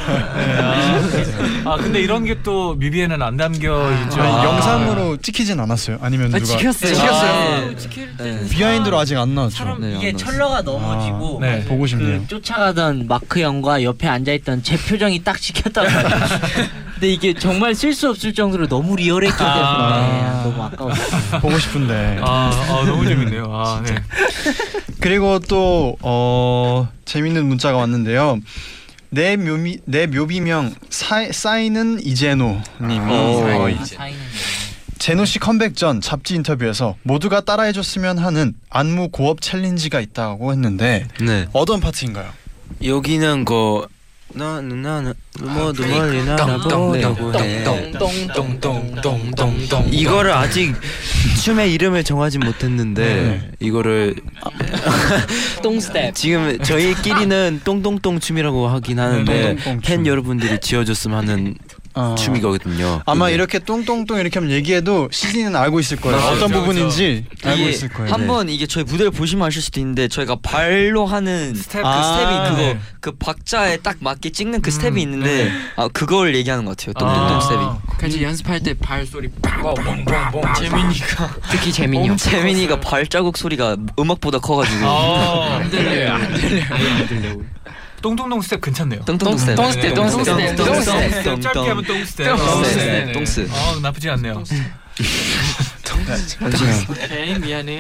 아 1.66 1.78
근데 1.78 2.02
이런 2.02 2.26
게 2.26 2.34
또 2.44 2.74
뮤비에는 2.76 3.22
안 3.22 3.38
담겨 3.38 3.90
있죠. 4.04 4.22
아. 4.22 4.44
영상으로 4.44 5.16
찍히진 5.18 5.60
않았어요. 5.62 5.98
아니면 6.02 6.34
아, 6.36 6.40
누가 6.40 6.58
찍혔어요. 6.58 6.94
찍혔어요. 6.94 7.76
네. 8.18 8.50
비하인드로 8.50 8.98
아직 9.00 9.16
안 9.18 9.34
나왔죠. 9.34 9.56
사람 9.56 9.80
네, 9.80 9.96
이게 9.96 10.10
안 10.10 10.18
철러가 10.18 10.62
넘어지고 10.64 11.38
네. 11.42 11.62
아, 11.64 11.70
보고 11.70 11.88
싶네요. 11.88 12.20
그 12.22 12.28
쫓아가던 12.28 13.08
마크 13.14 13.42
형과 13.42 13.84
옆에 13.84 14.08
앉아있던 14.08 14.64
제 14.64 14.76
표정이 14.76 15.24
딱 15.24 15.40
찍혔단 15.40 15.86
말이에요. 15.86 16.20
근데 16.96 17.10
이게 17.10 17.34
정말 17.36 17.76
쓸 17.76 17.94
수 17.94 18.10
없을 18.10 18.34
정도로 18.34 18.68
너무 18.68 18.96
리얼했기 18.96 19.38
때문에 19.38 19.54
아. 19.54 20.42
너무 20.44 20.64
아까웠어요. 20.64 21.40
보고 21.40 21.60
싶은데. 21.60 22.18
아, 22.24 22.50
아 22.50 22.86
너무 22.88 23.06
재밌네요. 23.06 23.46
아, 23.52 23.84
네. 23.86 23.96
그리고 25.00 25.38
또 25.38 25.96
어, 26.02 26.90
재밌는 27.06 27.46
문자가 27.46 27.78
왔는데요. 27.78 28.40
내 29.12 29.38
묘미 29.38 29.78
내 29.86 30.08
묘비명 30.08 30.74
사, 30.90 31.32
사인은 31.32 32.04
이제노 32.04 32.62
님이 32.82 33.06
어, 33.12 33.70
제노 34.98 35.26
씨 35.26 35.38
컴백 35.38 35.76
전 35.76 36.02
잡지 36.02 36.34
인터뷰에서 36.34 36.96
모두가 37.04 37.42
따라해 37.42 37.74
줬으면 37.74 38.18
하는 38.18 38.56
안무 38.72 39.10
Go 39.10 39.26
Up 39.26 39.42
challenge가 39.42 40.00
있다고 40.00 40.52
했는데 40.52 41.08
네. 41.22 41.48
어떤 41.54 41.80
파트인가요? 41.80 42.32
여기는 42.84 43.46
그 43.46 43.86
나는 44.36 44.82
나는 44.82 45.14
모두 45.40 45.86
멀리 45.86 46.24
날아보려고 46.26 47.36
해. 47.36 47.64
똥똥똥똥똥똥똥 47.64 49.90
이거를 49.92 50.32
아직 50.34 50.74
춤의 51.44 51.72
이름을 51.74 52.04
정하지 52.04 52.40
못했는데 52.40 53.52
이거를 53.60 54.16
똥 55.62 55.80
스텝. 55.80 56.16
지금 56.16 56.58
저희끼리는 56.64 57.62
똥똥똥 57.64 58.20
춤이라고 58.20 58.68
하긴 58.70 59.00
하는데 59.00 59.56
똥똥똥 59.56 59.80
팬 59.82 59.98
춤. 60.00 60.08
여러분들이 60.08 60.60
지어줬으면 60.60 61.18
하는 61.18 61.54
어, 61.96 62.16
춤이거든요. 62.18 63.02
아마 63.06 63.28
네. 63.28 63.34
이렇게 63.36 63.60
똥똥똥 63.60 64.20
이렇게 64.20 64.40
하면 64.40 64.52
얘기해도 64.52 65.10
시즈니는 65.12 65.56
알고 65.56 65.80
있을 65.80 65.98
거예요. 66.02 66.18
맞아요. 66.18 66.36
어떤 66.36 66.52
부분인지 66.52 67.26
알고 67.44 67.62
이게 67.62 67.70
있을 67.70 67.90
거예요. 67.90 68.12
한번 68.12 68.50
이게 68.50 68.66
저희 68.66 68.84
무대를 68.84 69.12
보시면 69.12 69.48
아실 69.48 69.62
수도 69.62 69.80
있는데 69.80 70.08
저희가 70.08 70.38
발로 70.42 71.06
하는 71.06 71.54
스텝. 71.56 71.82
그 71.84 71.88
아, 71.88 72.04
스텝이 72.04 72.50
그거 72.50 72.58
네. 72.62 72.80
그 73.00 73.12
박자에 73.12 73.78
딱 73.78 73.98
맞게 74.00 74.32
찍는 74.32 74.62
그 74.62 74.70
음, 74.70 74.72
스텝이 74.72 75.02
있는데 75.04 75.46
네. 75.46 75.52
아 75.76 75.88
그걸 75.90 76.36
얘기하는 76.36 76.66
것 76.66 76.76
같아요. 76.78 76.94
똥똥똥 76.94 77.38
아. 77.38 77.40
스텝이. 77.40 77.66
같이 78.00 78.24
연습할 78.24 78.60
때 78.62 78.74
발 78.74 79.06
소리 79.06 79.30
빵빵빵빵 79.42 80.54
재민이가 80.56 81.36
특히 81.52 81.72
재민이 81.72 82.08
형. 82.10 82.18
재민이가 82.18 82.80
발자국 82.80 83.38
소리가 83.38 83.78
음악보다 84.00 84.40
커가지고 84.40 84.86
아, 84.86 85.56
안 85.58 85.70
들려요. 85.70 86.12
안 86.14 86.34
들려요. 86.34 86.64
안 86.72 87.08
들려요. 87.08 87.42
똥똥똥 88.04 88.42
스텝 88.42 88.62
괜찮네요. 88.62 89.02
똥똥똥 89.06 89.38
스텝. 89.40 89.56
똥 89.56 89.72
스텝, 89.72 89.94
똥 89.96 90.10
스텝, 90.10 90.26
똥똥 90.56 90.82
스텝. 90.82 91.12
스텝. 91.12 91.42
짧게 91.42 91.60
하면 91.70 91.84
똥 91.86 92.06
스텝. 92.06 92.28
똥 92.28 92.36
어, 92.48 92.64
스텝. 92.66 92.78
네, 92.86 93.06
네. 93.06 93.12
똥스. 93.14 93.48
아, 93.52 93.80
나쁘지 93.82 94.10
않네요. 94.12 94.44
에이 97.10 97.40
미안해. 97.40 97.78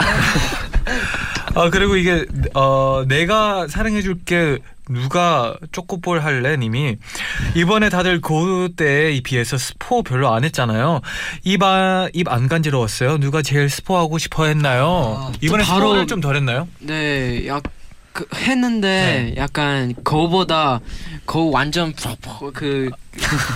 아 1.55 1.69
그리고 1.69 1.95
이게 1.95 2.25
어 2.55 3.03
내가 3.07 3.67
사랑해줄게 3.67 4.57
누가 4.89 5.55
쪼꼬볼 5.71 6.23
할래 6.23 6.57
님이 6.57 6.97
이번에 7.55 7.89
다들 7.89 8.21
그때에 8.21 9.19
비해서 9.21 9.57
스포 9.57 10.01
별로 10.03 10.33
안 10.33 10.43
했잖아요 10.43 11.01
입입 11.43 12.27
안 12.27 12.47
간지러웠어요 12.47 13.17
누가 13.19 13.41
제일 13.43 13.69
스포하고 13.69 14.17
싶어 14.17 14.45
했나요 14.45 15.31
이번에 15.41 15.63
바로- 15.63 15.89
스포를 15.89 16.07
좀 16.07 16.21
덜 16.21 16.35
했나요 16.35 16.67
네, 16.79 17.45
약 17.47 17.63
그, 18.13 18.25
했는데 18.35 19.33
약간 19.37 19.93
거보다 20.03 20.79
거 21.25 21.41
완전 21.45 21.91
프로포 21.93 22.51
그 22.53 22.89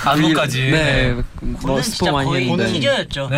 안무까지 0.05 0.71
네, 0.71 1.11
뭐 1.13 1.23
그거는 1.59 1.83
스포 1.83 2.11
많이 2.11 2.35
했는데 2.35 2.73
티저였죠. 2.73 3.29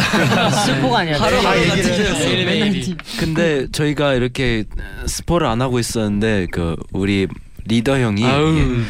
스포가 0.66 1.00
아니라 1.00 1.20
하루 1.20 1.36
네. 1.36 1.46
하루가 1.46 1.78
얘기를. 1.78 2.46
매일. 2.46 2.98
근데 3.20 3.68
저희가 3.72 4.14
이렇게 4.14 4.64
스포를 5.08 5.48
안 5.48 5.62
하고 5.62 5.80
있었는데 5.80 6.48
그 6.52 6.76
우리 6.94 7.28
리더 7.66 8.00
형이 8.00 8.26
아우. 8.26 8.54
이게 8.54 8.84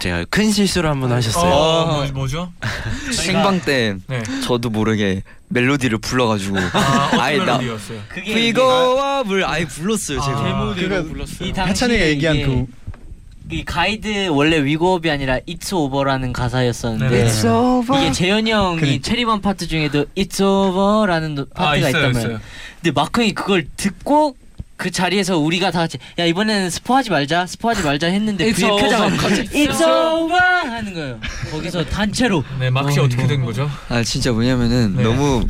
제가 0.00 0.24
큰 0.30 0.50
실수를 0.50 0.88
한 0.90 0.98
번 1.00 1.12
하셨어요. 1.12 1.52
어, 1.52 1.86
뭐, 1.86 2.06
뭐죠 2.12 2.52
생방 3.12 3.60
때 3.60 3.96
네 4.08 4.22
저도 4.42 4.70
모르게 4.70 5.22
멜로디를 5.48 5.98
불러가지고 5.98 6.56
아, 6.58 7.10
아예 7.20 7.36
나- 7.38 7.58
멜로디였어요 7.58 8.00
그게 8.08 8.34
We 8.34 8.58
Go 8.58 8.83
Up을 8.83 9.44
아예 9.46 9.64
불렀어요 9.66 10.20
제가. 10.20 10.38
아, 10.38 10.74
그거 10.74 11.24
이 11.44 11.52
당시에 11.52 11.70
해찬이가 11.70 12.06
얘기한 12.06 12.42
그 12.42 12.66
이 13.52 13.64
가이드 13.64 14.28
원래 14.28 14.62
We 14.62 14.76
Go 14.76 14.89
Up이 14.89 15.10
아니라 15.10 15.40
It's 15.40 15.72
Over라는 15.72 16.32
가사였었는데 16.32 17.24
네. 17.24 17.28
이게 17.98 18.12
재현이 18.12 18.48
형이 18.52 18.76
그러니까. 18.80 19.02
Cherry 19.02 19.25
Bomb 19.25 19.40
파트 19.40 19.66
중에도 19.66 20.04
It's 20.16 20.40
Over라는 20.40 21.34
노- 21.34 21.46
아 21.56 21.70
파트가 21.72 21.88
있어요 21.88 21.90
있다면 22.10 22.10
있어요 22.20 22.40
근데 22.76 22.92
마크 22.92 23.22
형이 23.22 23.32
그걸 23.34 23.66
듣고 23.76 24.36
그 24.80 24.90
자리에서 24.90 25.36
우리가 25.36 25.70
다 25.70 25.80
같이 25.80 25.98
야 26.18 26.24
이번에는 26.24 26.70
스포하지 26.70 27.10
말자 27.10 27.46
스포하지 27.46 27.82
말자 27.82 28.06
했는데 28.06 28.50
It's 28.50 28.66
over. 28.66 29.16
갑자기 29.18 29.66
It's 29.66 29.78
over 29.82 30.40
하는 30.40 30.94
거예요 30.94 31.20
거기서 31.50 31.84
단체로 31.84 32.42
네 32.58 32.70
막시 32.70 32.98
어, 32.98 33.06
떻게 33.06 33.26
된 33.26 33.44
거죠 33.44 33.70
아 33.90 34.02
진짜 34.02 34.32
뭐냐면은 34.32 34.96
네. 34.96 35.02
너무 35.02 35.44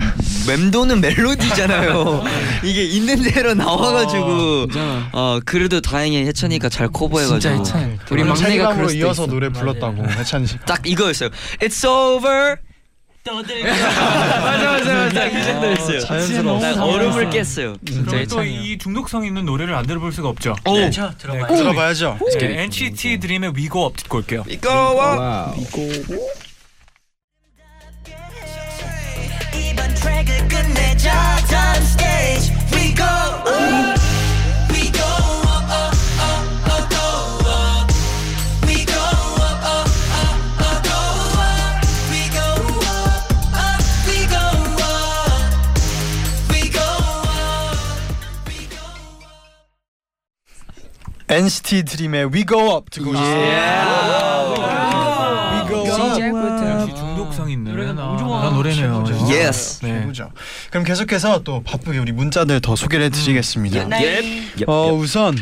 맴도는 0.49 1.01
멜로디잖아요. 1.01 2.25
이게 2.65 2.83
있는 2.83 3.23
대로 3.23 3.55
나와가지고 3.55 4.69
진짜. 4.69 5.09
어 5.13 5.39
그래도 5.45 5.81
다행히 5.81 6.25
해찬이가 6.27 6.69
잘 6.69 6.89
커버해가지고 6.89 7.63
우리 8.11 8.25
막내가 8.25 8.75
그럴 8.75 8.89
수도 8.89 8.99
이어서 8.99 9.25
있어. 9.25 9.33
노래 9.33 9.51
불렀다고 9.51 10.09
해찬 10.11 10.47
씨. 10.47 10.57
딱 10.67 10.81
이거였어요. 10.87 11.29
It's 11.61 11.87
over. 11.87 12.57
떠들 13.23 13.63
맞아 13.65 14.71
맞아 14.73 14.95
맞아. 14.95 15.27
이 15.27 15.45
정도였어요. 15.45 16.01
자연스러워. 16.01 16.61
딱 16.61 16.83
얼음을 16.83 17.29
깼어요. 17.31 17.77
그럼 17.87 18.27
또 18.29 18.43
이 18.45 18.79
중독성 18.79 19.27
있는 19.27 19.45
노래를 19.45 19.75
안 19.75 19.87
들어볼 19.87 20.11
수가 20.13 20.29
없죠? 20.31 20.57
그렇죠 20.65 21.13
들어봐요. 21.19 21.47
들어봐야죠. 21.55 22.19
네, 22.41 22.63
NCT 22.63 23.19
드림의 23.21 23.53
We 23.57 23.71
Go 23.71 23.85
Up 23.85 23.97
듣고 23.97 24.19
올게요. 24.19 24.45
We 24.49 24.84
Go 24.84 25.20
Up 25.20 25.55
이번 29.55 29.95
트랙을 29.95 30.49
끝내자. 30.49 31.37
Time 31.49 31.85
stage. 31.85 32.53
We 32.73 32.95
go 32.95 33.05
up 33.05 34.00
NCT 51.31 51.85
드림의 51.85 52.27
We 52.33 52.45
Go 52.45 52.77
Up 52.77 52.91
듣고 52.91 53.11
오셨어요. 53.11 53.39
We 55.53 55.69
Go 55.69 55.81
Up. 55.81 56.01
역시 56.01 56.95
중독성 56.97 57.51
있는 57.51 57.99
아, 57.99 58.51
노래네요. 58.53 59.05
Yes. 59.29 59.81
네. 59.85 60.01
최고죠. 60.01 60.33
그럼 60.71 60.85
계속해서 60.85 61.43
또 61.45 61.63
바쁘게 61.63 61.99
우리 61.99 62.11
문자들 62.11 62.61
더 62.61 62.75
소개를 62.75 63.07
해드리겠습니다. 63.07 63.85
네. 63.85 64.43
어 64.67 64.93
우선 64.93 65.37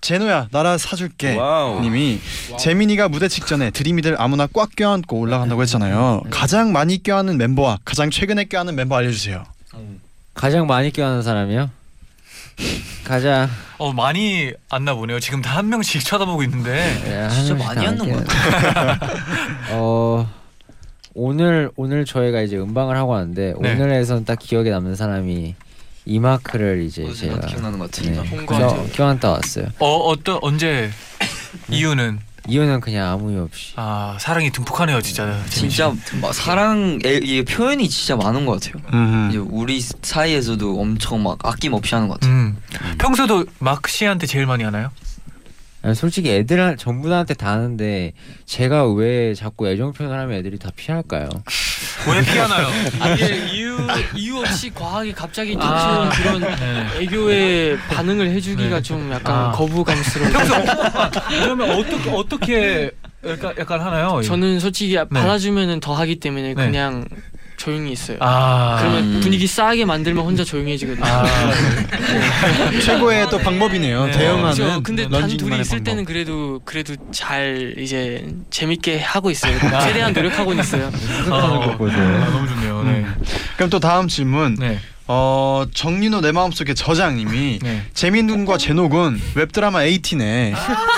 제노야 0.00 0.46
나라 0.52 0.78
사줄게 0.78 1.34
wow. 1.36 1.80
님이 1.80 2.20
재민이가 2.58 3.08
무대 3.08 3.26
직전에 3.28 3.70
드림이들 3.70 4.14
아무나 4.20 4.46
꽉 4.46 4.76
껴안고 4.76 5.18
올라간다고 5.18 5.62
했잖아요. 5.62 6.22
가장 6.30 6.72
많이 6.72 7.02
껴안은 7.02 7.36
멤버와 7.36 7.78
가장 7.84 8.10
최근에 8.10 8.44
껴안은 8.44 8.76
멤버 8.76 8.96
알려주세요. 8.96 9.42
가장 10.34 10.66
많이 10.68 10.92
껴안는 10.92 11.22
사람이요? 11.22 11.70
가자. 13.04 13.48
어 13.78 13.92
많이 13.92 14.35
안 14.35 14.52
안나 14.70 14.94
보네요. 14.94 15.18
지금 15.20 15.42
다 15.42 15.56
한 15.56 15.68
명씩 15.68 16.04
쳐다보고 16.04 16.42
있는데. 16.44 16.78
야, 17.12 17.28
진짜 17.28 17.54
한 17.54 17.74
많이 17.76 17.86
앉는 17.86 18.24
다 18.24 18.98
어 19.72 20.28
오늘 21.14 21.70
오늘 21.76 22.04
저희가 22.04 22.40
이제 22.42 22.56
음방을 22.56 22.96
하고 22.96 23.12
왔는데 23.12 23.54
네. 23.60 23.72
오늘에선 23.74 24.24
딱 24.24 24.38
기억에 24.38 24.70
남는 24.70 24.94
사람이 24.96 25.54
이마크를 26.04 26.82
이제 26.82 27.04
어, 27.06 27.12
제가 27.12 27.40
기억나는 27.46 27.78
것 27.78 27.90
같아. 27.90 28.22
본거 28.24 28.58
겨- 28.58 28.66
같아요. 28.68 28.86
껴안다 28.92 29.30
왔어요. 29.32 29.66
어 29.78 29.86
어떤 30.08 30.38
언제 30.42 30.90
이유는 31.70 32.18
이유는 32.48 32.80
그냥 32.80 33.08
아무 33.08 33.30
이유 33.32 33.42
없이. 33.42 33.72
아 33.76 34.16
사랑이 34.20 34.50
듬뿍하네요 34.50 35.00
진짜. 35.00 35.40
씨. 35.48 35.60
진짜 35.60 35.92
막 36.20 36.34
사랑 36.34 36.98
애, 37.04 37.16
이게 37.22 37.44
표현이 37.44 37.88
진짜 37.88 38.16
많은 38.16 38.46
것 38.46 38.60
같아요. 38.60 38.82
음. 38.92 39.28
이제 39.30 39.38
우리 39.38 39.80
사이에서도 39.80 40.80
엄청 40.80 41.22
막 41.22 41.38
아낌없이 41.44 41.94
하는 41.94 42.08
것 42.08 42.20
같아요. 42.20 42.32
음. 42.32 42.56
평소도 42.98 43.46
마크 43.58 43.90
씨한테 43.90 44.26
제일 44.26 44.46
많이 44.46 44.64
하나요? 44.64 44.90
아니, 45.82 45.94
솔직히 45.96 46.30
애들 46.30 46.76
전부 46.76 47.08
다한테 47.08 47.34
다 47.34 47.50
하는데 47.50 48.12
제가 48.46 48.88
왜 48.92 49.34
자꾸 49.34 49.68
애정 49.68 49.92
표현을 49.92 50.16
하면 50.18 50.38
애들이 50.38 50.58
다 50.58 50.70
피할까요? 50.74 51.28
왜 52.08 52.22
피하나요? 52.22 52.68
이게 53.14 53.46
이유 53.52 53.76
이유 54.14 54.38
없이 54.38 54.72
과하게 54.72 55.12
갑자기 55.12 55.56
아. 55.58 56.10
그런 56.14 56.40
네. 56.56 56.86
애교의 57.00 57.78
반응을 57.90 58.30
해주기가 58.30 58.76
네. 58.76 58.82
좀 58.82 59.10
약간 59.10 59.34
아. 59.34 59.52
거부감스러워. 59.52 60.30
평소 60.32 60.54
아, 60.54 61.10
그러면 61.28 61.70
어떻게 61.72 62.10
어떻게 62.10 62.90
약간 63.26 63.54
약간 63.58 63.80
하나요? 63.80 64.20
저는 64.22 64.60
솔직히 64.60 64.94
받아주면은 64.96 65.80
더 65.80 65.94
하기 65.94 66.20
때문에 66.20 66.54
네. 66.54 66.54
그냥 66.54 67.06
조용히 67.62 67.92
있어요. 67.92 68.16
아 68.20 68.76
그러면 68.80 69.04
음. 69.04 69.20
분위기 69.20 69.46
싸게 69.46 69.84
만들면 69.84 70.24
혼자 70.24 70.42
조용해지거든요. 70.42 71.04
아, 71.06 71.24
최고의 72.84 73.28
또 73.30 73.38
방법이네요. 73.38 74.06
네. 74.06 74.10
대응하는. 74.10 74.52
그렇죠. 74.52 74.82
근데 74.82 75.08
단 75.08 75.28
둘이 75.28 75.60
있을 75.60 75.78
방법. 75.78 75.84
때는 75.84 76.04
그래도 76.04 76.60
그래도 76.64 76.96
잘 77.12 77.74
이제 77.78 78.26
재밌게 78.50 78.98
하고 79.00 79.30
있어요. 79.30 79.56
최대한 79.80 80.12
노력하고 80.12 80.52
있어요. 80.54 80.90
어, 81.30 81.76
보세요. 81.78 82.02
아, 82.02 82.30
너무 82.30 82.48
좋네요. 82.48 82.82
네. 82.82 82.90
음. 82.90 83.14
그럼 83.56 83.70
또 83.70 83.78
다음 83.78 84.08
질문. 84.08 84.56
네. 84.58 84.80
어 85.06 85.64
정민호 85.74 86.20
내 86.20 86.32
마음속의 86.32 86.74
저장님이 86.74 87.58
네. 87.60 87.82
재민군과 87.92 88.56
제녹은 88.56 89.20
웹드라마 89.34 89.80
18에 89.80 90.54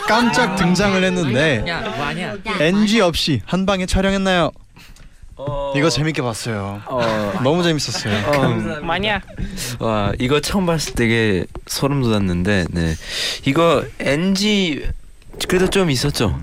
깜짝 0.06 0.56
등장을 0.56 1.02
했는데 1.02 1.64
야 1.66 1.80
뭐하냐? 1.80 2.36
NG 2.60 3.00
없이 3.00 3.40
한 3.46 3.64
방에 3.66 3.86
촬영했나요? 3.86 4.50
어, 5.36 5.72
이거 5.76 5.90
재밌게 5.90 6.22
봤어요. 6.22 6.80
어, 6.86 7.32
너무 7.42 7.62
재밌었어요. 7.62 8.14
어, 8.26 8.80
마냐? 8.84 9.20
와 9.80 10.12
이거 10.18 10.40
처음 10.40 10.66
봤을 10.66 10.94
때 10.94 11.04
되게 11.04 11.44
소름 11.66 12.02
돋았는데 12.02 12.66
네 12.70 12.94
이거 13.44 13.84
NG 13.98 14.86
그래도 15.48 15.68
좀 15.68 15.90
있었죠. 15.90 16.40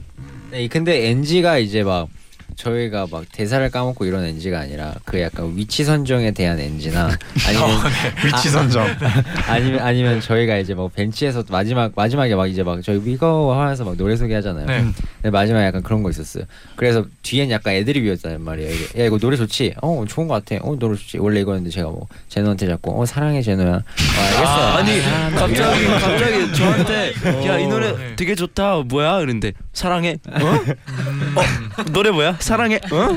네, 0.52 0.68
근데 0.68 1.08
NG가 1.10 1.58
이제 1.58 1.84
막 1.84 2.10
저희가 2.56 3.08
막 3.12 3.26
대사를 3.32 3.68
까먹고 3.70 4.06
이런 4.06 4.24
NG가 4.26 4.60
아니라 4.60 4.94
그 5.06 5.20
약간 5.22 5.54
위치 5.56 5.84
선정에 5.84 6.32
대한 6.32 6.60
NG나 6.60 7.10
아니면 7.48 7.70
위치 8.26 8.50
선정. 8.50 8.86
아 9.48 9.60
니면 9.60 9.80
아니면 9.80 10.22
저희가 10.22 10.58
이제 10.58 10.74
막 10.74 10.94
벤치에서 10.94 11.44
마지막 11.50 11.92
마지막에 11.96 12.36
막 12.36 12.48
이제 12.48 12.64
막 12.64 12.82
저희 12.84 13.00
위거 13.04 13.54
하면서 13.60 13.84
막 13.86 13.96
노래 13.98 14.16
소개하잖아요. 14.16 14.66
네. 14.66 14.86
근데 15.22 15.30
마지막에 15.32 15.66
약간 15.66 15.82
그런 15.84 16.04
거 16.04 16.10
있었어요. 16.10 16.44
그래서 16.76 17.06
뒤엔 17.24 17.50
약간 17.52 17.74
애드립이었단 17.74 18.42
말이에요. 18.42 18.74
이게, 18.74 19.02
야 19.04 19.06
이거 19.08 19.18
노래 19.18 19.38
좋지? 19.38 19.76
어 19.82 20.04
좋은 20.08 20.28
거 20.28 20.34
같아. 20.36 20.56
어 20.62 20.76
노래 20.78 20.96
좋지. 20.96 21.18
원래 21.20 21.42
이거였는데 21.42 21.70
제가 21.74 21.90
뭐 21.90 22.08
제노한테 22.30 22.68
자꾸 22.68 23.00
어 23.02 23.06
사랑해 23.06 23.42
제노야. 23.42 23.76
어, 23.76 23.82
알겠어. 24.22 24.44
아, 24.44 24.76
아니 24.78 25.02
아, 25.02 25.30
나 25.30 25.40
갑자기 25.40 25.82
미안해. 25.86 26.00
갑자기 26.00 26.54
저한테 26.54 27.14
야 27.48 27.62
이 27.62 27.68
노래 27.68 27.92
네. 27.96 28.16
되게 28.16 28.34
좋다 28.34 28.78
뭐야 28.88 29.20
그런데 29.20 29.52
사랑해 29.74 30.18
어? 30.28 30.46
어 30.46 31.84
노래 31.92 32.10
뭐야 32.10 32.38
사랑해 32.42 32.76
어? 32.92 33.08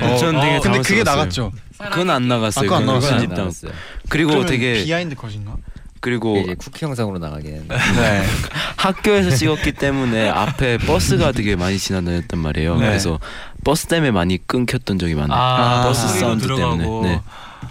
네. 0.00 0.18
전 0.18 0.40
되게 0.40 0.56
어, 0.56 0.60
근데 0.60 0.78
그게 0.80 1.04
당황스러웠어요. 1.04 1.16
나갔죠. 1.16 1.52
그건 1.90 2.10
안 2.10 2.28
나갔어요. 2.28 2.60
아, 2.60 2.62
그거 2.64 2.76
안 2.76 2.82
그건 2.82 2.94
나갔어요? 2.96 3.10
편집당. 3.12 3.38
나왔어요. 3.38 3.72
그리고 4.08 4.28
그러면 4.30 4.48
되게 4.48 4.84
behind 4.84 5.14
cut인가? 5.14 5.56
그리고 6.00 6.38
이제 6.38 6.54
쿠키 6.54 6.84
영상으로 6.84 7.18
나가긴 7.18 7.54
했는데. 7.54 7.74
네. 8.00 8.24
학교에서 8.76 9.30
찍었기 9.34 9.72
때문에 9.72 10.28
앞에 10.28 10.78
버스가 10.78 11.32
되게 11.32 11.56
많이 11.56 11.76
지나다녔단 11.78 12.38
말이에요. 12.38 12.76
네. 12.76 12.86
그래서 12.86 13.18
버스 13.64 13.86
때문에 13.86 14.12
많이 14.12 14.38
끊겼던 14.46 14.98
적이 15.00 15.14
많아요. 15.16 15.38
아, 15.38 15.82
버스 15.84 16.06
소리도 16.08 16.20
사운드 16.26 16.42
들어가고. 16.44 16.76
때문에. 16.78 17.08
네. 17.16 17.20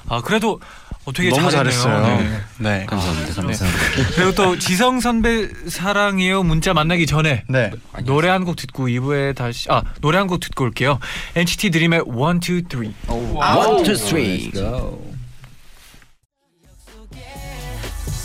아 0.09 0.21
그래도 0.21 0.59
어, 1.07 1.13
되게 1.13 1.29
너무 1.29 1.49
잘했네요. 1.49 1.81
잘했어요. 1.81 2.17
네. 2.17 2.39
네. 2.79 2.85
감사합니다. 2.85 3.33
감사합니다. 3.41 4.09
그리고 4.15 4.35
또 4.35 4.59
지성 4.59 4.99
선배 4.99 5.47
사랑해요 5.69 6.43
문자 6.43 6.73
만나기 6.73 7.05
전에 7.07 7.43
네. 7.47 7.71
노래 8.03 8.27
한 8.27 8.43
곡 8.43 8.57
듣고 8.57 8.87
2부에 8.87 9.33
다시 9.33 9.67
아 9.71 9.83
노래 10.01 10.17
한 10.17 10.27
곡 10.27 10.41
듣고 10.41 10.65
올게요. 10.65 10.99
NCT 11.35 11.69
드림의 11.71 12.01
One 12.07 12.39
Two 12.41 12.61
Three. 12.67 12.93
One, 13.07 13.83
two, 13.85 13.95
three. 13.95 14.51
Let's 14.51 14.53
go. 14.59 15.01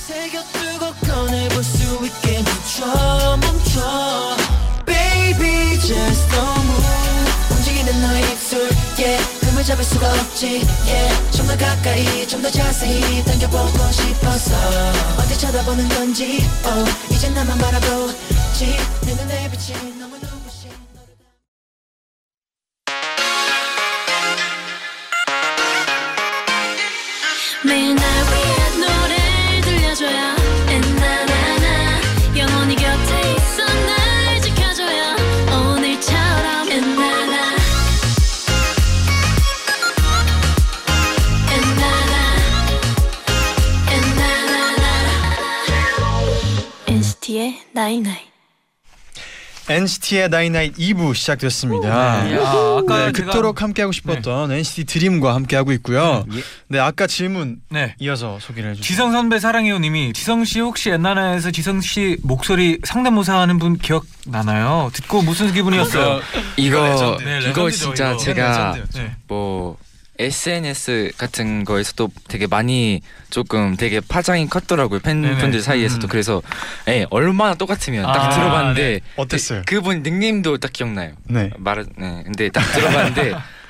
새겨두고 0.09 0.92
꺼내볼 1.07 1.62
수 1.62 2.05
있게 2.05 2.42
멈춰 2.42 3.37
멈춰 3.40 4.37
Baby 4.85 5.79
just 5.79 6.29
don't 6.31 6.64
move 6.66 7.57
움직이는 7.57 8.01
너의 8.03 8.23
입술 8.33 8.68
yeah 8.99 9.32
금을 9.62 9.64
잡을 9.64 9.85
수가 9.85 10.12
없지. 10.12 10.62
Yeah 10.87 11.31
좀더 11.33 11.57
가까이 11.57 12.27
좀 12.27 12.42
더 12.42 12.51
자세히 12.51 13.22
당겨보고 13.25 13.92
싶어서. 13.92 14.55
어디 15.18 15.38
쳐다보는 15.38 15.88
건지 15.90 16.44
oh 16.66 16.90
이제 17.11 17.31
나만 17.31 17.57
바라보지. 17.59 18.77
내 19.07 19.14
눈에 19.14 19.51
비친 19.51 19.75
너무 19.98 20.16
눈부 20.18 20.32
나이나이 47.72 48.16
NCT의 49.68 50.28
나인나잇 50.28 50.74
2부 50.76 51.14
시작됐습니다. 51.14 52.24
네. 52.24 52.37
아, 52.37 52.78
아까 52.80 53.06
네, 53.06 53.12
제가- 53.12 53.26
그토록 53.26 53.62
함께하고 53.62 53.92
싶었던 53.92 54.50
NCT 54.50 54.85
드림과 54.87 55.35
함께하고 55.37 55.70
있고요. 55.74 56.26
예. 56.35 56.40
네, 56.66 56.78
아까 56.80 57.06
질문 57.06 57.61
네. 57.70 57.94
이어서 58.00 58.38
소개를 58.40 58.70
해주세요. 58.72 58.85
지성 58.85 59.12
선배 59.12 59.38
사랑해요 59.38 59.78
님이 59.78 60.12
지성 60.14 60.44
씨 60.44 60.58
혹시 60.58 60.90
옛날에서 60.90 61.52
지성 61.52 61.80
씨 61.80 62.16
목소리 62.24 62.80
성대모사 62.85 63.38
하는 63.38 63.58
분 63.61 63.78
기억 63.78 64.04
나나요? 64.26 64.90
듣고 64.94 65.22
무슨 65.22 65.52
기분이었어요? 65.52 66.20
이거 66.56 66.85
레전드. 66.88 67.22
네, 67.22 67.38
이거 67.38 67.66
legend죠, 67.66 67.76
진짜 67.94 68.11
이거. 68.11 68.18
제가. 68.18 68.76
네. 68.94 69.12
뭐 69.28 69.78
SNS 70.18 71.12
같은 71.16 71.64
거에서도 71.64 72.09
되게 72.29 72.46
많이 72.46 73.01
조금 73.31 73.77
되게 73.77 74.01
파장이 74.01 74.48
컸더라고요 74.48 75.01
네네. 75.01 75.29
팬분들 75.31 75.62
사이에서도 75.62 76.07
음. 76.07 76.09
그래서 76.09 76.42
예 76.88 77.07
얼마나 77.11 77.55
똑같으면 77.55 78.05
딱 78.05 78.27
아, 78.27 78.31
들어봤는데 78.31 78.83
네. 78.83 79.01
어땠어요? 79.16 79.62
그, 79.66 79.81
분 79.81 80.03
닉네임도 80.03 80.59
딱 80.59 80.72
기억나요. 80.72 81.12
네. 81.25 81.51
말, 81.59 81.85
네. 81.96 82.22
근데 82.25 82.48
딱 82.51 82.62
들어봤는데 82.72 83.35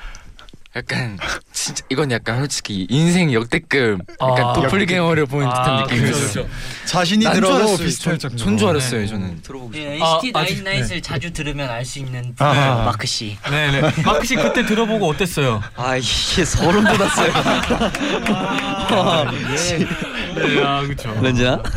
약간 0.75 1.19
진짜 1.51 1.83
이건 1.89 2.09
약간 2.11 2.39
솔직히 2.39 2.87
인생 2.89 3.31
역대급 3.31 3.99
약간 4.19 4.43
아, 4.45 4.53
도플갱어를 4.53 5.27
보는 5.27 5.47
듯한 5.47 5.69
아, 5.69 5.81
느낌이었어요. 5.83 6.31
그렇죠, 6.31 6.49
자신이 6.85 7.23
들어도. 7.31 7.77
비슷할 7.77 8.17
전- 8.17 8.31
정도로. 8.31 8.37
전줄 8.49 8.69
알았어요 8.69 9.01
네. 9.01 9.07
저는. 9.07 9.41
들어보고 9.43 9.71
예, 9.75 9.93
싶어요. 9.97 10.15
NCT 10.15 10.31
아, 10.35 10.41
나인나잇을 10.41 11.01
자주 11.03 11.31
들으면 11.31 11.69
알 11.69 11.85
수 11.85 11.99
있는 11.99 12.33
아. 12.39 12.83
마크 12.85 13.05
씨. 13.05 13.37
네네. 13.47 13.81
마크 14.03 14.25
씨 14.25 14.35
그때 14.35 14.65
들어보고 14.65 15.07
어땠어요? 15.09 15.61
아 15.75 15.95
이게 15.95 16.43
소름 16.43 16.83
돋았어요. 16.85 17.33
네, 20.35 20.63
아 20.63 20.81
그렇죠. 20.81 21.13
런쥔아? 21.21 21.61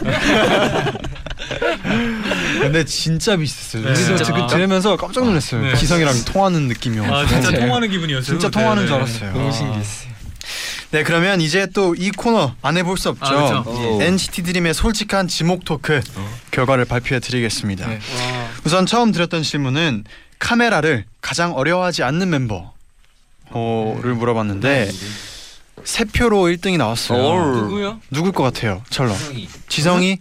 근데 2.60 2.84
진짜 2.84 3.36
비슷했어요. 3.36 3.88
네. 3.88 3.94
진짜 3.94 4.24
진짜. 4.24 4.32
그 4.46 4.52
들으면서 4.52 4.96
깜짝 4.96 5.24
놀랐어요. 5.24 5.62
네. 5.62 5.74
기성이랑 5.74 6.24
통하는 6.24 6.68
느낌이어서. 6.68 7.14
아 7.14 7.26
진짜 7.26 7.50
맞아요. 7.50 7.66
통하는 7.66 7.90
기분이었어요. 7.90 8.38
진짜. 8.38 8.48
통하는 8.48 8.82
줄 8.86 8.90
네. 8.90 8.96
알았어요. 8.96 9.32
너무 9.32 9.48
아. 9.48 9.52
신기했어요. 9.52 10.16
네, 10.92 11.02
그러면 11.02 11.40
이제 11.40 11.66
또 11.66 11.94
이 11.98 12.10
코너 12.10 12.54
안 12.62 12.76
해볼 12.76 12.96
수 12.96 13.08
없죠. 13.08 13.24
아, 13.26 13.62
그렇죠. 13.64 13.98
NCT 14.02 14.42
드림의 14.44 14.72
솔직한 14.74 15.26
지목 15.28 15.64
토크 15.64 16.00
결과를 16.52 16.84
발표해 16.84 17.18
드리겠습니다. 17.20 17.88
네. 17.88 17.98
우선 18.64 18.86
처음 18.86 19.10
드렸던 19.12 19.42
질문은 19.42 20.04
카메라를 20.38 21.04
가장 21.20 21.54
어려워하지 21.54 22.02
않는 22.04 22.30
멤버 22.30 22.72
를 23.52 24.14
물어봤는데 24.14 24.90
세 25.84 26.04
표로 26.04 26.44
1등이 26.44 26.76
나왔어요. 26.78 27.18
올. 27.24 27.52
누구요? 27.62 28.00
누굴 28.10 28.32
것 28.32 28.42
같아요? 28.42 28.82
철러. 28.90 29.14
지성이, 29.68 30.18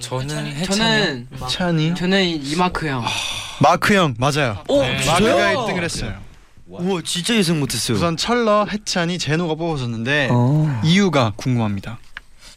저는 0.00 0.46
해찬이 0.46 0.66
저는 0.66 1.28
찬이, 1.48 1.94
저는 1.94 2.22
이마크 2.44 2.86
형. 2.86 3.02
마크 3.60 3.94
형 3.94 4.14
맞아요. 4.18 4.62
오 4.68 4.82
네. 4.82 5.04
마크가 5.06 5.54
1등을 5.54 5.82
했어요. 5.82 6.14
우와 6.66 7.00
진짜 7.04 7.34
예상 7.34 7.58
못했어요. 7.60 7.96
우선 7.96 8.16
철러, 8.16 8.66
해찬이, 8.70 9.18
제노가 9.18 9.54
뽑아줬는데 9.54 10.28
어. 10.30 10.80
이유가 10.84 11.32
궁금합니다. 11.36 11.98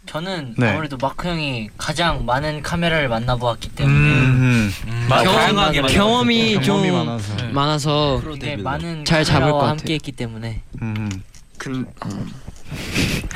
저는 0.05 0.55
네. 0.57 0.69
아무래도 0.71 0.97
마크 0.97 1.29
형이 1.29 1.69
가장 1.77 2.25
많은 2.25 2.61
카메라를 2.61 3.07
만나보았기 3.07 3.69
때문에 3.69 3.95
음, 3.95 4.73
마- 5.07 5.23
경험- 5.23 5.35
다양하게 5.39 5.81
만나- 5.81 5.93
경험이 5.93 6.53
경험이 6.59 6.61
좀 6.91 7.05
많아서. 7.05 7.35
네. 7.37 7.47
많아서 7.53 8.21
되게 8.39 8.57
많은 8.57 9.05
잘 9.05 9.23
잡을 9.23 9.39
카메라와 9.43 9.61
것 9.61 9.67
함께 9.69 9.93
했기 9.93 10.11
때문에 10.11 10.61
음. 10.81 11.23
근 11.57 11.85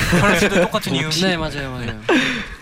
철러 0.09 0.39
씨도 0.39 0.61
똑같은 0.61 0.93
이유. 0.93 1.09
네 1.21 1.37
맞아요 1.37 1.71
맞아요. 1.71 2.01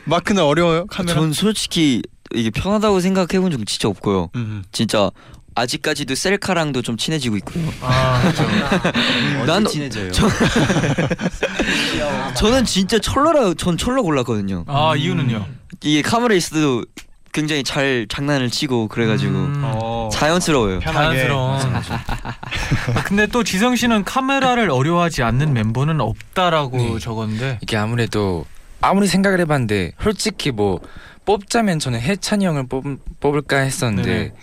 마크는 0.06 0.44
어려워요 0.44 0.86
카메라? 0.88 1.20
전 1.20 1.34
솔직히 1.34 2.02
이게 2.34 2.50
편하다고 2.50 3.00
생각해 3.00 3.40
본 3.40 3.52
적 3.52 3.66
진짜 3.66 3.88
없고요. 3.88 4.30
음. 4.36 4.64
진짜 4.72 5.10
아직까지도 5.58 6.16
셀카랑도 6.16 6.82
좀 6.82 6.98
친해지고 6.98 7.38
있고요. 7.38 7.64
아, 7.82 8.22
그렇죠. 8.22 8.44
난 9.48 9.66
친해져요. 9.66 10.12
저는 12.36 12.66
진짜 12.66 13.00
철러라 13.00 13.54
전 13.56 13.78
철러 13.78 14.02
골랐거든요. 14.02 14.66
아 14.68 14.96
이유는요? 14.96 15.46
이게 15.84 16.02
카메라 16.02 16.36
있어도 16.36 16.84
굉장히 17.32 17.64
잘 17.64 18.06
장난을 18.10 18.50
치고 18.50 18.88
그래가지고 18.88 19.34
음. 19.34 19.62
어. 19.64 20.10
자연스러워요. 20.12 20.80
자연스러운. 20.80 21.60
아, 22.96 23.04
근데 23.06 23.28
또 23.28 23.44
지성 23.44 23.76
씨는 23.76 24.04
카메라를 24.06 24.70
어려워하지 24.72 25.22
않는 25.24 25.54
멤버는 25.54 26.00
없다라고 26.02 26.78
네. 26.78 27.00
적었는데. 27.00 27.60
이게 27.62 27.76
아무래도 27.78 28.46
아무리 28.86 29.08
생각을 29.08 29.40
해봤는데 29.42 29.94
솔직히 30.02 30.52
뭐 30.52 30.80
뽑자면 31.26 31.80
저는 31.80 32.00
해찬이 32.00 32.46
형을 32.46 32.68
뽑, 32.68 32.84
뽑을까 33.20 33.58
했었는데 33.58 34.10
네네. 34.10 34.34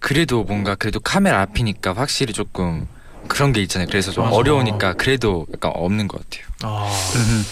그래도 0.00 0.42
뭔가 0.42 0.74
그래도 0.74 0.98
카메라 0.98 1.40
앞이니까 1.42 1.92
확실히 1.92 2.32
조금 2.32 2.88
그런 3.28 3.52
게 3.52 3.62
있잖아요. 3.62 3.86
그래서 3.88 4.10
좀 4.10 4.24
맞아. 4.24 4.36
어려우니까 4.36 4.94
그래도 4.94 5.46
약간 5.54 5.70
없는 5.74 6.08
것 6.08 6.20
같아요. 6.28 6.48
아, 6.64 6.90
음. 7.14 7.44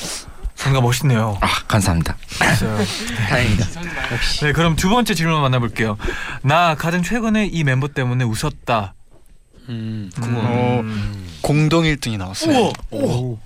뭔가 0.63 0.81
멋있네요. 0.81 1.39
아 1.41 1.47
감사합니다. 1.69 2.17
다행이다. 3.29 3.67
네, 4.43 4.53
그럼 4.53 4.75
두 4.75 4.91
번째 4.91 5.15
질문 5.15 5.41
만나볼게요. 5.41 5.97
나 6.43 6.75
가장 6.75 7.03
최근에 7.03 7.47
이 7.47 7.63
멤버 7.63 7.87
때문에 7.89 8.25
웃었다. 8.25 8.95
음, 9.69 10.11
음. 10.19 11.29
공동 11.41 11.85
1등이 11.85 12.19
나왔어요. 12.19 12.59
우와, 12.59 12.73
오. 12.91 13.39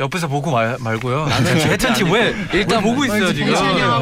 옆에서 0.00 0.26
보고 0.26 0.50
말, 0.50 0.76
말고요. 0.80 1.28
해찬 1.28 1.94
씨왜 1.94 2.34
일단 2.52 2.82
보고 2.82 3.04
있어요 3.04 3.32
지금? 3.32 3.54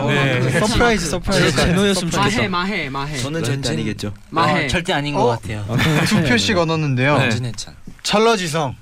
네. 0.08 0.60
surprise 0.60 1.10
surprise. 1.10 1.56
제노였으면 1.56 2.10
마해 2.16 2.30
좋겠다. 2.30 2.48
마해 2.48 2.88
마해 2.88 3.18
저는 3.18 3.62
아니겠죠. 3.66 4.14
마해. 4.30 4.64
어, 4.64 4.68
절대 4.68 4.94
아닌 4.94 5.14
것 5.14 5.22
어? 5.22 5.26
같아요. 5.28 5.66
두 6.08 6.22
표씩 6.22 6.56
얻었는데요. 6.56 7.18
네. 7.18 7.24
런쥔 7.24 7.44
해찬. 7.44 7.74
철러 8.02 8.36
지성. 8.36 8.74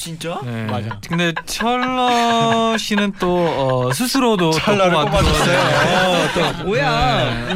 진짜? 0.00 0.40
네. 0.42 0.64
맞아. 0.64 0.98
근데 1.06 1.34
철러 1.44 2.74
씨는 2.78 3.12
또 3.18 3.28
어, 3.36 3.92
스스로도 3.92 4.50
철러를 4.52 4.92
또 4.92 5.04
뽑아줬어요. 5.04 5.58
어, 5.58 6.28
또. 6.58 6.64
뭐야? 6.64 7.48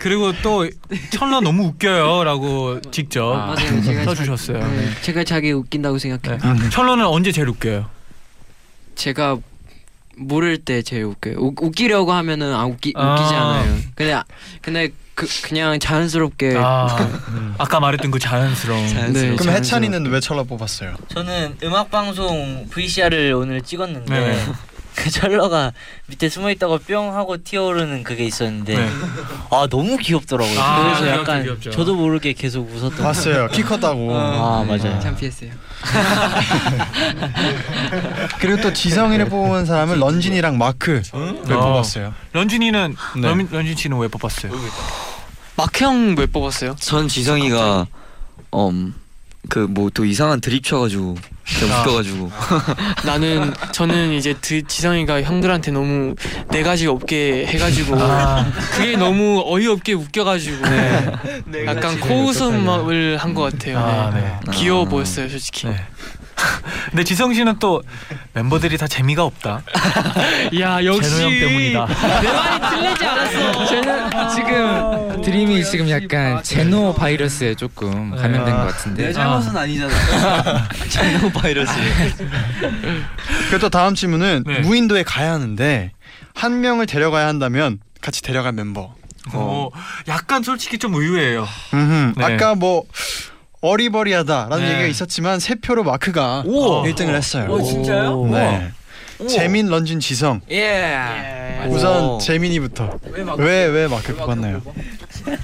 그리고 0.00 0.32
또 0.42 0.68
철러 1.10 1.40
너무 1.40 1.66
웃겨요라고 1.68 2.80
직접 2.90 3.36
맞아요. 3.36 3.82
제가 3.84 4.02
써주셨어요. 4.04 4.60
자, 4.60 4.66
네, 4.66 4.88
제가 5.02 5.22
자기 5.22 5.52
웃긴다고 5.52 5.98
생각해요. 5.98 6.40
네. 6.58 6.70
철러는 6.70 7.06
언제 7.06 7.30
제일 7.30 7.48
웃겨요? 7.50 7.88
제가 8.96 9.38
모를 10.16 10.58
때 10.58 10.82
제일 10.82 11.04
웃겨요. 11.04 11.36
웃, 11.38 11.54
웃기려고 11.60 12.12
하면은 12.12 12.54
안 12.54 12.66
웃기 12.66 12.92
아. 12.96 13.14
웃기지 13.14 13.34
않아요. 13.34 13.78
근데 13.94 14.22
근데 14.62 14.88
그 15.14 15.26
그냥 15.42 15.78
자연스럽게 15.78 16.54
아, 16.58 17.08
아까 17.58 17.80
말했던 17.80 18.10
그 18.10 18.18
자연스러운. 18.18 19.12
네, 19.12 19.34
그럼. 19.36 19.54
해찬이는 19.54 20.06
왜 20.06 20.20
철러 20.20 20.44
뽑았어요? 20.44 20.94
저는 21.08 21.56
음악 21.62 21.90
방송 21.90 22.66
VCR을 22.70 23.32
오늘 23.32 23.62
찍었는데 23.62 24.12
네. 24.20 24.46
그 24.96 25.10
철러가 25.10 25.72
밑에 26.06 26.28
숨어 26.28 26.50
있다가 26.50 26.78
뿅 26.78 27.14
하고 27.14 27.36
튀어오르는 27.36 28.02
그게 28.02 28.24
있었는데 28.24 28.76
네. 28.76 28.90
아 29.50 29.66
너무 29.70 29.96
귀엽더라고요. 29.98 30.58
아, 30.60 30.82
그래서 30.84 31.04
귀엽죠, 31.04 31.20
약간 31.20 31.42
귀엽죠. 31.44 31.70
저도 31.70 31.94
모르게 31.94 32.32
계속 32.32 32.68
웃었던. 32.72 33.04
봤어요. 33.04 33.48
키 33.48 33.62
컸다고. 33.62 34.16
아 34.16 34.64
맞아요. 34.66 34.98
창피했어요. 35.00 35.50
그리고 38.40 38.60
또 38.62 38.72
지성이를 38.72 39.28
뽑은 39.28 39.66
사람은 39.66 40.00
런쥔이랑 40.00 40.56
마크 40.58 40.90
를 40.90 41.02
어. 41.12 41.42
뽑았어요. 41.60 42.14
런쥔이는 42.32 42.96
네. 43.20 43.28
런, 43.28 43.48
런쥔 43.50 43.76
씨는 43.76 43.98
왜 43.98 44.08
뽑았어요? 44.08 44.52
마크 45.56 45.84
형 45.84 46.16
왜 46.18 46.26
뽑았어요? 46.26 46.74
전 46.80 47.06
지성이가 47.08 47.86
음 48.54 48.94
그 49.48 49.66
뭐 49.68 49.90
또 49.90 50.04
이상한 50.04 50.40
드립 50.40 50.64
쳐가지고 50.64 51.16
진짜 51.46 51.72
아. 51.74 51.80
웃겨가지고 51.82 52.30
나는 53.06 53.54
저는 53.72 54.12
이제 54.12 54.34
드, 54.40 54.66
지성이가 54.66 55.22
형들한테 55.22 55.70
너무 55.70 56.14
네 56.50 56.62
가지 56.62 56.86
없게 56.88 57.46
해가지고 57.46 57.96
아, 58.00 58.44
그게 58.72 58.96
너무 58.96 59.42
어이없게 59.46 59.92
웃겨가지고 59.94 60.64
약간 61.66 62.00
코웃음을 62.00 63.16
한 63.18 63.34
것 63.36 63.52
같아요. 63.52 63.78
아, 63.78 64.10
네. 64.14 64.20
네. 64.46 64.52
귀여워 64.52 64.84
보였어요, 64.86 65.28
솔직히. 65.28 65.66
네. 65.66 65.76
근데 66.90 67.04
지성 67.04 67.34
씨는 67.34 67.58
또 67.58 67.82
멤버들이 68.34 68.76
다 68.78 68.86
재미가 68.86 69.24
없다. 69.24 69.62
야 70.60 70.84
역시 70.84 71.10
제노 71.10 71.22
형 71.22 71.30
때문이다. 71.40 71.86
내 72.20 72.32
말이 72.32 72.60
틀리지 72.70 73.06
않았어. 73.06 73.66
저는 73.66 74.28
지금 74.34 75.22
드림이 75.22 75.64
지금 75.64 75.88
약간 75.90 76.42
제노 76.42 76.94
바이러스에 76.94 77.54
조금 77.54 78.10
감염된 78.10 78.56
것 78.56 78.66
같은데. 78.66 79.06
내 79.06 79.12
잘못은 79.12 79.56
아니잖아. 79.56 80.68
제노 80.88 81.30
바이러스. 81.30 81.72
그리고 83.48 83.58
또 83.58 83.68
다음 83.68 83.94
질문은 83.94 84.44
네. 84.46 84.60
무인도에 84.60 85.02
가야 85.02 85.32
하는데 85.32 85.92
한 86.34 86.60
명을 86.60 86.86
데려가야 86.86 87.26
한다면 87.26 87.78
같이 88.00 88.22
데려갈 88.22 88.52
멤버. 88.52 88.94
어, 89.32 89.70
약간 90.06 90.42
솔직히 90.44 90.78
좀 90.78 90.94
의외예요. 90.94 91.48
네. 92.16 92.24
아까 92.24 92.54
뭐 92.54 92.84
어리버리하다라는 93.66 94.64
네. 94.64 94.70
얘기가 94.72 94.86
있었지만 94.88 95.40
세 95.40 95.54
표로 95.56 95.82
마크가 95.84 96.42
오. 96.46 96.82
1등을 96.84 97.14
했어요. 97.14 97.48
오, 97.50 97.62
진짜요? 97.62 98.26
네. 98.26 98.70
재민, 99.28 99.68
런쥔, 99.68 99.98
지성. 99.98 100.42
예. 100.50 100.94
우선 101.68 102.18
재민이부터. 102.18 102.98
왜 103.38 103.66
왜 103.66 103.88
마크 103.88 104.14
뽑았나요? 104.14 104.60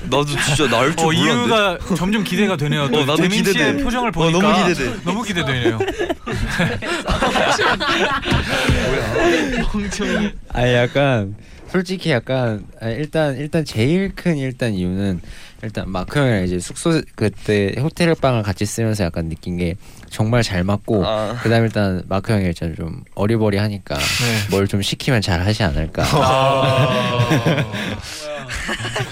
나도 0.03 0.27
진짜 0.27 0.69
나올 0.69 0.91
줄 0.95 1.01
어, 1.01 1.05
몰랐는데. 1.05 1.33
이유가 1.33 1.79
점점 1.97 2.23
기대가 2.23 2.57
되네요. 2.59 2.91
또 2.91 2.99
어, 2.99 3.01
나도 3.01 3.17
재민 3.17 3.43
씨의 3.43 3.55
기대돼. 3.55 3.83
표정을 3.83 4.11
어, 4.11 4.13
보니까 4.13 4.39
너무 4.41 4.69
기대돼. 4.69 4.97
너무 5.05 5.23
기대되네요. 5.23 5.79
아 10.53 10.73
약간 10.75 11.35
솔직히 11.71 12.11
약간 12.11 12.65
아, 12.81 12.89
일단 12.89 13.37
일단 13.37 13.65
제일 13.65 14.13
큰 14.15 14.37
일단 14.37 14.75
이유는 14.75 15.21
일단 15.63 15.91
마크 15.91 16.19
형이랑 16.19 16.43
이제 16.45 16.59
숙소 16.59 17.01
그때 17.15 17.73
호텔 17.79 18.13
방을 18.15 18.43
같이 18.43 18.67
쓰면서 18.67 19.05
약간 19.05 19.29
느낀 19.29 19.57
게 19.57 19.77
정말 20.11 20.43
잘 20.43 20.65
맞고 20.65 21.07
아. 21.07 21.39
그다음 21.43 21.63
에 21.63 21.67
일단 21.67 22.03
마크 22.09 22.33
형이 22.33 22.45
일단 22.45 22.75
좀 22.75 23.05
어리버리하니까 23.15 23.95
네. 23.97 24.03
뭘좀 24.51 24.83
시키면 24.83 25.23
잘 25.23 25.41
하지 25.47 25.63
않을까. 25.63 26.03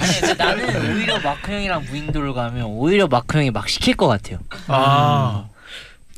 아니 0.00 0.20
근데 0.20 0.34
나는 0.34 0.92
오히려 0.92 1.18
마크 1.20 1.52
형이랑 1.52 1.84
무인도를 1.88 2.32
가면 2.34 2.64
오히려 2.64 3.06
마크 3.06 3.38
형이 3.38 3.50
막 3.52 3.68
시킬 3.68 3.96
것 3.96 4.08
같아요. 4.08 4.38
아, 4.66 5.46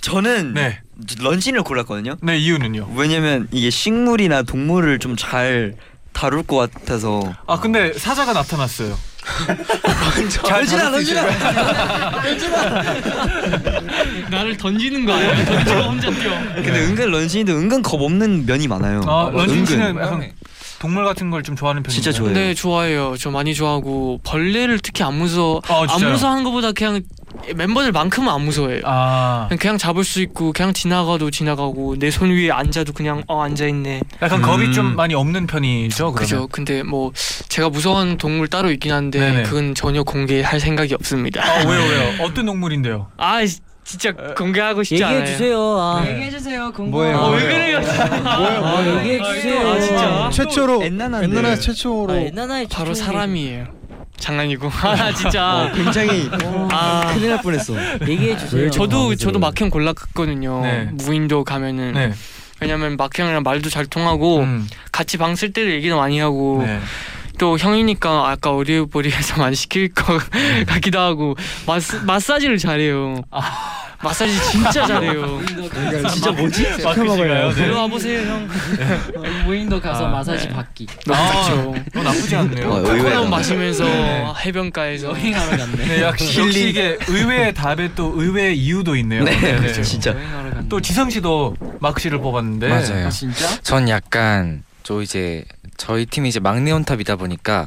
저는 0.01 0.55
네. 0.55 0.81
런쥔을 1.21 1.63
골랐거든요. 1.63 2.17
네 2.23 2.39
이유는요. 2.39 2.91
왜냐면 2.97 3.49
이게 3.53 3.71
식물이나 3.71 4.43
동물을 4.43 4.99
좀 4.99 5.17
잘 5.17 5.75
다룰 6.13 6.43
것 6.43 6.57
같아서. 6.73 7.33
아 7.47 7.59
근데 7.61 7.93
사자가 7.93 8.33
나타났어요. 8.33 8.97
런쥔아, 10.49 10.91
런쥔아. 10.91 11.23
나를 14.31 14.57
던지는 14.57 15.05
거 15.07 15.13
아니야? 15.15 15.45
던지고 15.45 15.81
혼자 15.83 16.11
뛰어. 16.11 16.33
근데 16.55 16.81
은근 16.81 17.11
런쥔이도 17.11 17.53
은근 17.57 17.83
겁 17.83 18.01
없는 18.01 18.47
면이 18.47 18.69
많아요. 18.69 19.01
아 19.07 19.31
런쥔 19.33 19.59
은근. 19.59 19.67
씨는 19.67 19.97
약간 19.97 20.33
동물 20.81 21.05
같은 21.05 21.31
걸 21.31 21.43
좀 21.43 21.55
좋아하는 21.57 21.83
편이에요. 21.83 21.95
진짜 22.03 22.17
좋아해요. 22.17 22.35
네 22.35 22.55
좋아해요. 22.55 23.15
저 23.19 23.31
많이 23.31 23.55
좋아하고 23.55 24.21
벌레를 24.25 24.79
특히 24.81 25.05
안 25.05 25.15
무서워. 25.15 25.61
아, 25.69 25.85
안? 25.89 26.11
무서워하는 26.11 26.45
것보다 26.45 26.73
그냥 26.73 27.03
멤버들만큼은 27.55 28.29
안 28.29 28.43
무서워해요. 28.43 28.83
아, 28.85 29.47
그냥, 29.49 29.59
그냥 29.59 29.79
잡을 29.79 30.05
수 30.05 30.21
있고 30.23 30.53
그냥 30.53 30.73
지나가도 30.73 31.31
지나가고 31.31 31.97
내 31.99 32.11
손 32.11 32.31
위에 32.31 32.51
앉아도 32.51 32.93
그냥 32.93 33.23
어 33.27 33.43
앉아 33.43 33.67
있네. 33.67 34.03
약간 34.23 34.43
겁이 34.43 34.67
음. 34.67 34.73
좀 34.73 34.97
많이 34.97 35.15
없는 35.15 35.47
편이죠. 35.47 36.13
그죠. 36.13 36.47
근데 36.53 36.83
뭐 36.83 37.13
제가 37.49 37.69
무서워하는 37.71 38.19
동물 38.19 38.49
따로 38.49 38.71
있긴 38.71 38.93
한데 38.93 39.19
네네. 39.19 39.43
그건 39.45 39.75
전혀 39.75 40.03
공개할 40.03 40.61
생각이 40.61 40.95
없습니다. 40.95 41.43
아 41.43 41.67
왜요 41.67 41.81
왜요? 41.91 42.23
어떤 42.25 42.47
동물인데요? 42.47 43.09
아 43.17 43.41
진짜 43.85 44.13
공개하고 44.13 44.85
싶지 44.85 45.03
얘기해 45.03 45.11
않아요. 45.21 45.27
주세요. 45.27 45.59
아. 45.81 46.05
얘기해 46.07 46.31
주세요. 46.31 46.73
공부. 46.73 46.99
뭐예요? 46.99 47.17
어, 47.17 47.31
왜? 47.33 47.43
그래요? 47.43 47.81
뭐예요? 48.23 48.65
아? 48.65 49.05
얘기해 49.05 49.35
주세요. 49.35 49.69
아, 49.69 49.81
진짜? 49.81 50.31
최초로 50.33 50.85
엔나나인데. 50.85 51.37
엔나나 51.39 51.57
최초로 51.57 52.13
아, 52.13 52.65
바로 52.71 52.95
사람이에요. 52.95 53.67
장난이고. 54.23 54.71
아 54.83 55.13
진짜. 55.13 55.71
굉장히 55.75 56.31
아 56.71 57.11
큰일 57.13 57.31
날 57.31 57.43
뻔했어. 57.43 57.75
얘기해 58.09 58.37
주세요. 58.39 58.71
저도 58.71 59.15
저도 59.17 59.39
막형 59.39 59.69
골랐거든요. 59.69 60.63
네. 60.63 60.89
무인도 60.93 61.45
가면은 61.45 61.93
네. 61.93 62.13
왜냐면 62.61 62.97
막형이랑 62.97 63.43
말도 63.43 63.69
잘 63.71 63.87
통하고 63.87 64.39
음. 64.41 64.69
같이 64.93 65.19
방 65.19 65.35
쓸 65.35 65.53
때도 65.53 65.71
얘기도 65.73 65.97
많이 65.97 66.19
하고 66.21 66.63
네. 66.65 66.79
또 67.43 67.59
형이니까 67.59 68.31
아까 68.31 68.53
어리버리해서 68.55 69.39
많이 69.43 69.57
시킬 69.57 69.93
것 69.93 70.23
같기도 70.65 71.01
하고 71.01 71.35
마스, 71.67 71.97
마사지를 71.97 72.57
잘해요. 72.57 73.21
마사지 74.01 74.33
진짜 74.53 74.87
잘해요. 74.87 75.41
진짜 76.09 76.31
뭐지? 76.31 76.69
마크시가요? 76.85 77.51
네. 77.53 77.65
일로 77.65 77.79
와보세요 77.79 78.21
형. 78.21 78.49
무인도 79.45 79.81
가서 79.81 80.07
아, 80.07 80.11
마사지 80.11 80.47
네. 80.47 80.55
받기. 80.55 80.87
너무 81.05 81.19
아. 81.19 81.99
어, 81.99 82.03
나쁘지 82.05 82.37
않네요. 82.37 82.71
어, 82.71 82.79
의외다. 82.79 83.19
코너 83.19 83.29
마시면서 83.29 83.85
네. 83.87 84.25
해변가에서 84.47 85.09
여행하러 85.09 85.57
갔네. 85.57 85.85
네, 85.85 86.03
역시, 86.03 86.39
역시 86.39 86.69
이게 86.69 86.97
의외의 87.09 87.55
답에 87.55 87.93
또 87.97 88.13
의외의 88.15 88.57
이유도 88.57 88.95
있네요. 88.95 89.25
네, 89.25 89.33
네, 89.33 89.53
네. 89.55 89.59
그렇죠, 89.59 89.83
진짜. 89.83 90.15
또 90.69 90.81
지성 90.81 91.11
씨도 91.11 91.57
마크 91.81 92.01
씨를 92.01 92.21
뽑았는데 92.21 92.69
맞아요. 92.69 93.11
진짜? 93.11 93.61
전 93.63 93.89
약간 93.89 94.63
저 94.85 95.03
이제 95.03 95.45
저희 95.77 96.07
팀이 96.07 96.29
이제 96.29 96.39
막내 96.41 96.71
온탑이다 96.73 97.17
보니까 97.17 97.67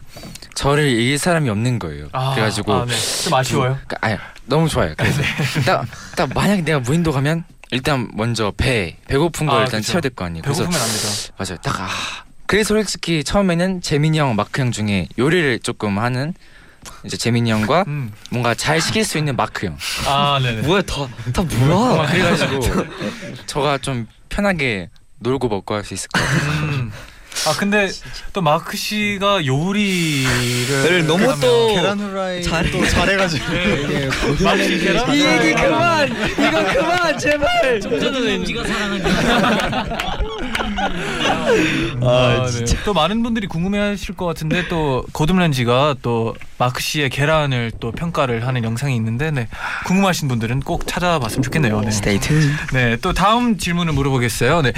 저를 0.53 0.87
이길 0.87 1.17
사람이 1.17 1.49
없는 1.49 1.79
거예요. 1.79 2.07
아, 2.13 2.33
그래가지고 2.33 2.73
아, 2.73 2.85
네. 2.85 2.93
좀 3.23 3.33
아쉬워요. 3.33 3.77
그, 3.87 3.95
아니 4.01 4.17
너무 4.45 4.69
좋아요. 4.69 4.93
그래서 4.97 5.21
딱, 5.65 5.85
딱 6.15 6.29
만약에 6.33 6.61
내가 6.63 6.79
무인도 6.79 7.11
가면 7.11 7.43
일단 7.71 8.09
먼저 8.13 8.53
배 8.55 8.97
배고픈 9.07 9.47
걸 9.47 9.57
아, 9.59 9.63
일단 9.63 9.81
그쵸. 9.81 9.87
채워야 9.93 10.01
될 10.01 10.11
거 10.11 10.25
아니에요. 10.25 10.43
그래서 10.43 10.61
배고프면 10.63 10.81
안 10.81 10.87
되죠. 10.91 11.33
맞아요. 11.37 11.57
딱 11.61 11.81
아. 11.81 11.89
그래서 12.47 12.75
솔직히 12.75 13.23
처음에는 13.23 13.81
재민이 13.81 14.19
형, 14.19 14.35
마크 14.35 14.61
형 14.61 14.71
중에 14.71 15.07
요리를 15.17 15.59
조금 15.59 15.97
하는 15.97 16.33
이제 17.03 17.17
재민이 17.17 17.49
형과 17.49 17.83
음. 17.87 18.11
뭔가 18.29 18.53
잘 18.53 18.79
시킬 18.79 19.03
수 19.03 19.17
있는 19.17 19.35
마크 19.35 19.65
형. 19.65 19.75
아, 20.07 20.39
네네. 20.41 20.61
뭐야 20.61 20.83
다다 20.83 21.41
뭐야? 21.41 22.05
그래가지고 22.11 22.59
저가 23.47 23.79
좀 23.79 24.07
편하게 24.29 24.89
놀고 25.19 25.47
먹고 25.49 25.73
할 25.73 25.83
수 25.83 25.95
있을 25.95 26.07
것 26.09 26.21
같아요. 26.21 26.91
음. 27.35 27.49
아 27.49 27.53
근데 27.57 27.89
또 28.33 28.41
마크 28.41 28.75
씨가 28.77 29.45
요리를 29.45 31.05
너무 31.05 31.23
하면 31.25 31.39
또 31.39 31.67
계란 31.75 31.99
후라이 31.99 32.41
잘- 32.41 32.71
또 32.71 32.85
잘해가지고 32.87 33.45
이게 33.53 34.09
마크 34.43 34.63
씨 34.63 34.77
계란 34.79 35.13
이 35.13 35.21
얘기. 35.25 35.53
그만 35.53 36.07
이거 36.31 36.63
그만 36.73 37.17
제발. 37.19 37.79
정재가 37.81 38.63
사랑하는 38.65 39.03
아, 42.01 42.47
네. 42.51 42.65
또 42.85 42.93
많은 42.93 43.23
분들이 43.23 43.47
궁금해하실 43.47 44.15
것 44.15 44.25
같은데 44.25 44.67
또 44.67 45.05
거듭란지가 45.13 45.95
또 46.01 46.35
마크 46.57 46.81
씨의 46.81 47.09
계란을 47.09 47.71
또 47.79 47.91
평가를 47.91 48.45
하는 48.47 48.63
영상이 48.63 48.95
있는데 48.95 49.31
네. 49.31 49.47
궁금하신 49.87 50.27
분들은 50.27 50.61
꼭 50.61 50.87
찾아봤으면 50.87 51.43
좋겠네요. 51.43 51.81
네. 51.81 51.87
Stay 51.87 52.19
tuned. 52.19 52.55
네, 52.73 52.97
또 53.01 53.13
다음 53.13 53.57
질문을 53.57 53.93
물어보겠어요. 53.93 54.61
네, 54.61 54.73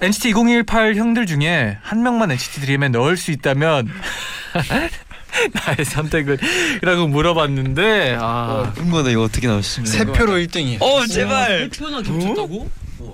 NCT 0.00 0.30
2018 0.30 0.96
형들 0.96 1.26
중에 1.26 1.78
한 1.82 2.02
명만 2.02 2.30
NCT 2.30 2.60
드림에 2.62 2.88
넣을 2.88 3.16
수 3.16 3.30
있다면 3.30 3.88
나의 5.52 5.84
선택을 5.84 6.38
이라고 6.82 7.06
물어봤는데 7.06 8.16
아, 8.20 8.72
궁금하다 8.76 9.10
이거 9.10 9.22
어떻게 9.22 9.46
나오시? 9.46 9.86
세 9.86 10.04
표로 10.04 10.34
1등이. 10.34 10.78
어 10.82 11.06
제발. 11.06 11.68
표나 11.70 12.02
겹쳤다고? 12.02 12.68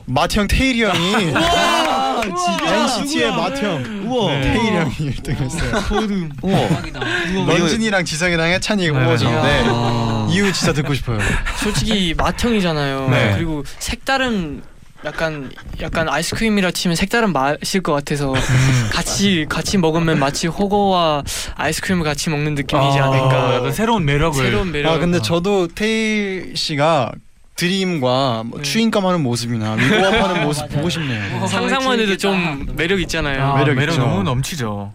마형 0.06 0.46
테일이 0.48 0.82
형이 0.84 1.32
아. 1.34 2.22
NCT의 2.24 3.30
마형 3.30 4.04
우와. 4.06 4.32
네. 4.38 4.40
테일이 4.52 4.76
형이 4.76 4.92
1등 5.14 5.30
했어요. 5.40 6.28
우와. 6.42 6.58
대박이다. 6.68 7.00
런쥔이랑 7.46 8.04
지성이랑 8.04 8.48
해찬이 8.50 8.86
네. 8.86 8.92
뽑아줬는데 8.92 9.64
아. 9.68 10.28
이유 10.30 10.52
진짜 10.52 10.72
듣고 10.72 10.94
싶어요. 10.94 11.18
솔직히 11.62 12.14
맛형이잖아요. 12.16 13.08
네. 13.10 13.32
그리고 13.36 13.64
색다른 13.78 14.62
약간 15.04 15.52
약간 15.80 16.08
아이스크림이라 16.08 16.70
치면 16.72 16.96
색다른 16.96 17.32
맛일 17.32 17.82
것 17.82 17.92
같아서 17.92 18.32
음. 18.32 18.88
같이 18.92 19.46
같이 19.48 19.78
먹으면 19.78 20.18
마치 20.18 20.46
호거와 20.48 21.22
아이스크림을 21.54 22.02
같이 22.02 22.30
먹는 22.30 22.54
느낌이지 22.54 22.98
아, 22.98 23.04
않을까. 23.06 23.54
약간 23.56 23.72
새로운 23.72 24.04
매력을 24.04 24.42
새로운 24.42 24.72
매력. 24.72 24.90
아 24.92 24.98
근데 24.98 25.20
저도 25.20 25.68
테일 25.68 26.54
씨가 26.56 27.12
드림과 27.56 28.44
뭐 28.46 28.60
추인감하는 28.62 29.22
모습이나 29.22 29.72
위고업하는 29.74 30.44
모습. 30.44 30.68
보고 30.68 30.88
싶네요. 30.90 31.46
상상만 31.46 31.98
해도 32.00 32.16
좀 32.16 32.66
매력 32.76 33.00
있잖아요. 33.00 33.42
아, 33.42 33.58
매력, 33.58 33.74
매력 33.74 33.92
있죠. 33.94 34.02
너무 34.06 34.22
넘치죠. 34.22 34.92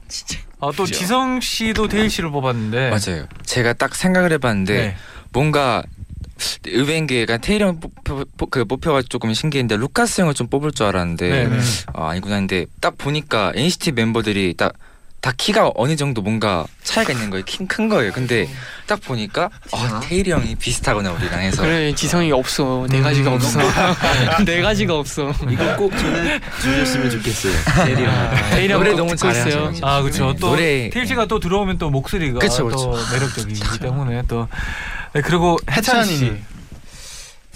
아, 0.59 0.71
또 0.77 0.85
지성 0.85 1.41
씨도 1.41 1.87
테일 1.87 2.09
씨를 2.09 2.29
뽑았는데 2.29 2.89
맞아요. 2.91 3.25
제가 3.43 3.73
딱 3.73 3.95
생각을 3.95 4.31
해봤는데 4.33 4.73
네. 4.75 4.95
뭔가 5.33 5.81
의외인 6.65 7.07
게 7.07 7.21
약간 7.23 7.41
테일이 7.41 7.63
형 7.63 7.79
뽑혀, 7.79 8.25
뽑- 8.37 8.51
그 8.51 8.65
뽑혀가 8.65 9.03
조금 9.09 9.33
신기했는데 9.33 9.77
루카스 9.77 10.21
형을 10.21 10.33
좀 10.35 10.47
뽑을 10.47 10.71
줄 10.71 10.85
알았는데 10.85 11.29
네, 11.29 11.47
네. 11.47 11.59
아, 11.93 12.09
아니구나 12.09 12.35
근데 12.37 12.65
딱 12.79 12.95
보니까 12.97 13.51
NCT 13.55 13.93
멤버들이 13.93 14.53
딱 14.55 14.73
다 15.21 15.31
키가 15.37 15.71
어느 15.75 15.95
정도 15.95 16.23
뭔가 16.23 16.65
차이가 16.83 17.13
있는 17.13 17.29
거예요. 17.29 17.45
키큰 17.45 17.89
거예요. 17.89 18.11
근데 18.11 18.49
딱 18.87 18.99
보니까 19.01 19.51
아, 19.71 19.99
테일이 20.03 20.31
형이 20.31 20.55
비슷하거나 20.55 21.11
우리랑 21.11 21.41
해서 21.41 21.61
그래 21.61 21.93
지성이가 21.93 22.35
없어 22.35 22.87
네 22.89 23.01
가지가 23.01 23.29
음. 23.29 23.35
없어 23.35 23.59
네 24.45 24.61
가지가 24.63 24.95
없어 24.97 25.31
이거 25.47 25.75
꼭 25.75 25.95
전해주셨으면 25.95 27.11
좋겠어요. 27.11 27.53
대리랑. 27.85 28.35
데이랑 28.49 28.79
노래 28.79 28.91
꼭 28.93 28.97
너무. 28.97 29.13
있어요. 29.13 29.71
아 29.83 30.01
그렇죠. 30.01 30.31
네, 30.33 30.39
또 30.39 30.47
노래- 30.49 30.89
태일 30.89 31.05
씨가 31.05 31.27
또 31.27 31.39
들어오면 31.39 31.77
또 31.77 31.91
목소리가 31.91 32.39
그쵸, 32.39 32.67
또 32.71 32.91
그쵸. 32.91 33.13
매력적이기 33.13 33.79
때문에 33.79 34.23
또 34.27 34.47
네, 35.13 35.21
그리고 35.21 35.57
해찬 35.69 36.03
씨. 36.05 36.33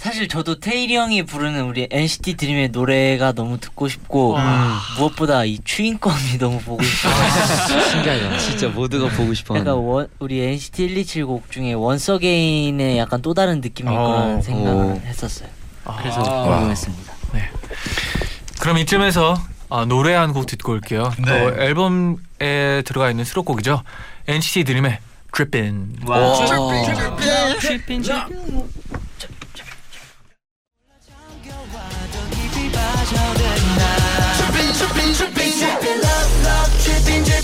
사실 0.06 0.28
저도 0.28 0.60
태일이 0.60 0.94
형이 0.94 1.24
부르는 1.24 1.64
우리 1.64 1.88
NCT 1.90 2.36
드림의 2.36 2.68
노래가 2.68 3.32
너무 3.32 3.58
듣고 3.58 3.88
싶고 3.88 4.36
음. 4.36 4.42
무엇보다 4.98 5.44
이 5.44 5.58
Chewing 5.64 6.11
Gum이 6.11 6.38
너무 6.38 6.60
보고 6.60 6.80
싶어요. 6.84 7.12
신기하다. 7.90 8.38
진짜 8.38 8.68
모두가 8.68 9.08
보고 9.16 9.34
싶어하는. 9.34 9.66
약간 9.66 9.82
원, 9.82 10.06
우리 10.20 10.40
NCT 10.40 10.94
127 10.94 11.26
곡 11.26 11.50
중에 11.50 11.72
Once 11.72 12.12
Again의 12.12 12.98
약간 12.98 13.20
또 13.20 13.34
다른 13.34 13.60
느낌일 13.60 13.92
어, 13.92 13.96
거라는 14.00 14.42
생각을 14.42 14.84
오. 14.94 15.00
했었어요. 15.04 15.48
아, 15.84 15.96
그래서 15.96 16.20
와. 16.20 16.50
궁금했습니다. 16.54 17.12
그럼 18.60 18.78
이쯤에서 18.78 19.36
아, 19.70 19.84
노래 19.86 20.14
한 20.14 20.32
곡 20.32 20.46
듣고 20.46 20.70
올게요. 20.70 21.10
네. 21.18 21.24
또 21.26 21.60
앨범에 21.60 22.82
들어가 22.84 23.10
있는 23.10 23.24
수록곡이죠. 23.24 23.82
NCT 24.28 24.62
드림의 24.62 24.98
Drippin. 25.32 25.96
Drippin', 27.60 28.02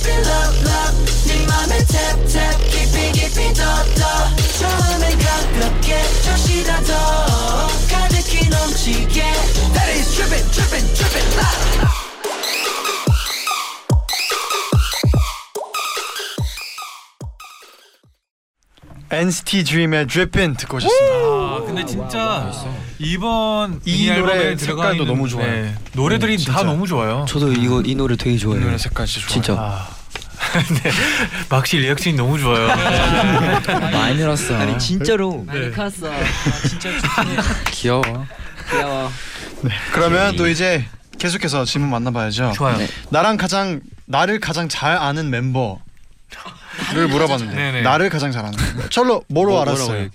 drippin' 0.03 0.25
love, 0.25 0.63
love. 0.65 0.97
네 1.27 1.47
맘에 1.47 1.79
tap, 1.87 2.27
tap, 2.27 2.59
깊이, 2.71 3.13
깊이 3.13 3.55
더, 3.55 3.63
더. 3.95 4.37
처음엔 4.59 5.19
가볍게, 5.19 6.03
잠시다 6.23 6.83
더. 6.83 7.69
가득히 7.89 8.49
넘치게. 8.49 9.23
That 9.73 9.89
is 9.95 10.15
drippin', 10.17 10.51
drippin', 10.51 10.95
drippin' 10.95 11.12
NCT 19.13 19.65
DREAM의 19.65 20.07
Drippin' 20.07 20.57
듣고 20.57 20.79
오셨습니다. 20.79 21.17
아, 21.17 21.63
근데 21.67 21.85
진짜 21.85 22.51
이번 22.99 23.81
이이 23.85 24.11
노래 24.11 24.57
색깔도 24.57 25.05
너무 25.05 25.29
좋아요. 25.29 25.47
네, 25.47 25.75
노래들이 25.93 26.35
음, 26.35 26.39
진짜. 26.39 26.53
다 26.53 26.63
너무 26.63 26.87
좋아요. 26.87 27.27
저도 27.29 27.53
이거 27.53 27.83
이 27.85 27.95
노래 27.95 28.17
되게 28.17 28.33
이 28.33 28.39
좋아해요. 28.39 28.65
노래 28.65 28.79
색깔 28.79 29.07
진짜 29.07 29.27
좋아요. 29.27 29.43
진짜. 29.43 29.55
아. 29.61 29.89
네. 30.83 30.91
막씨 31.51 31.77
리액션이 31.79 32.17
너무 32.17 32.39
좋아요. 32.39 32.67
많이 33.93 34.17
늘었어. 34.17 34.57
아니 34.57 34.79
진짜로. 34.79 35.45
네. 35.47 35.53
많이 35.53 35.73
컸어. 35.73 36.11
귀여워. 37.71 38.03
귀여워. 38.71 39.11
그러면 39.93 40.37
또 40.37 40.49
이제 40.49 40.87
계속해서 41.19 41.65
질문 41.67 41.91
만나봐야죠. 41.91 42.53
좋아요. 42.55 42.79
네. 42.79 42.89
나랑 43.11 43.37
가장 43.37 43.81
나를 44.07 44.41
가장 44.41 44.69
잘 44.69 44.97
아는 44.97 45.31
멤버 45.31 45.79
를 46.95 47.09
물어봤는데 47.09 47.55
네네. 47.55 47.83
나를 47.83 48.09
가장 48.11 48.33
잘 48.33 48.45
아는 48.45 48.57
멤버. 48.59 48.89
철로 48.89 49.23
뭐로 49.29 49.61
알았어요? 49.61 50.09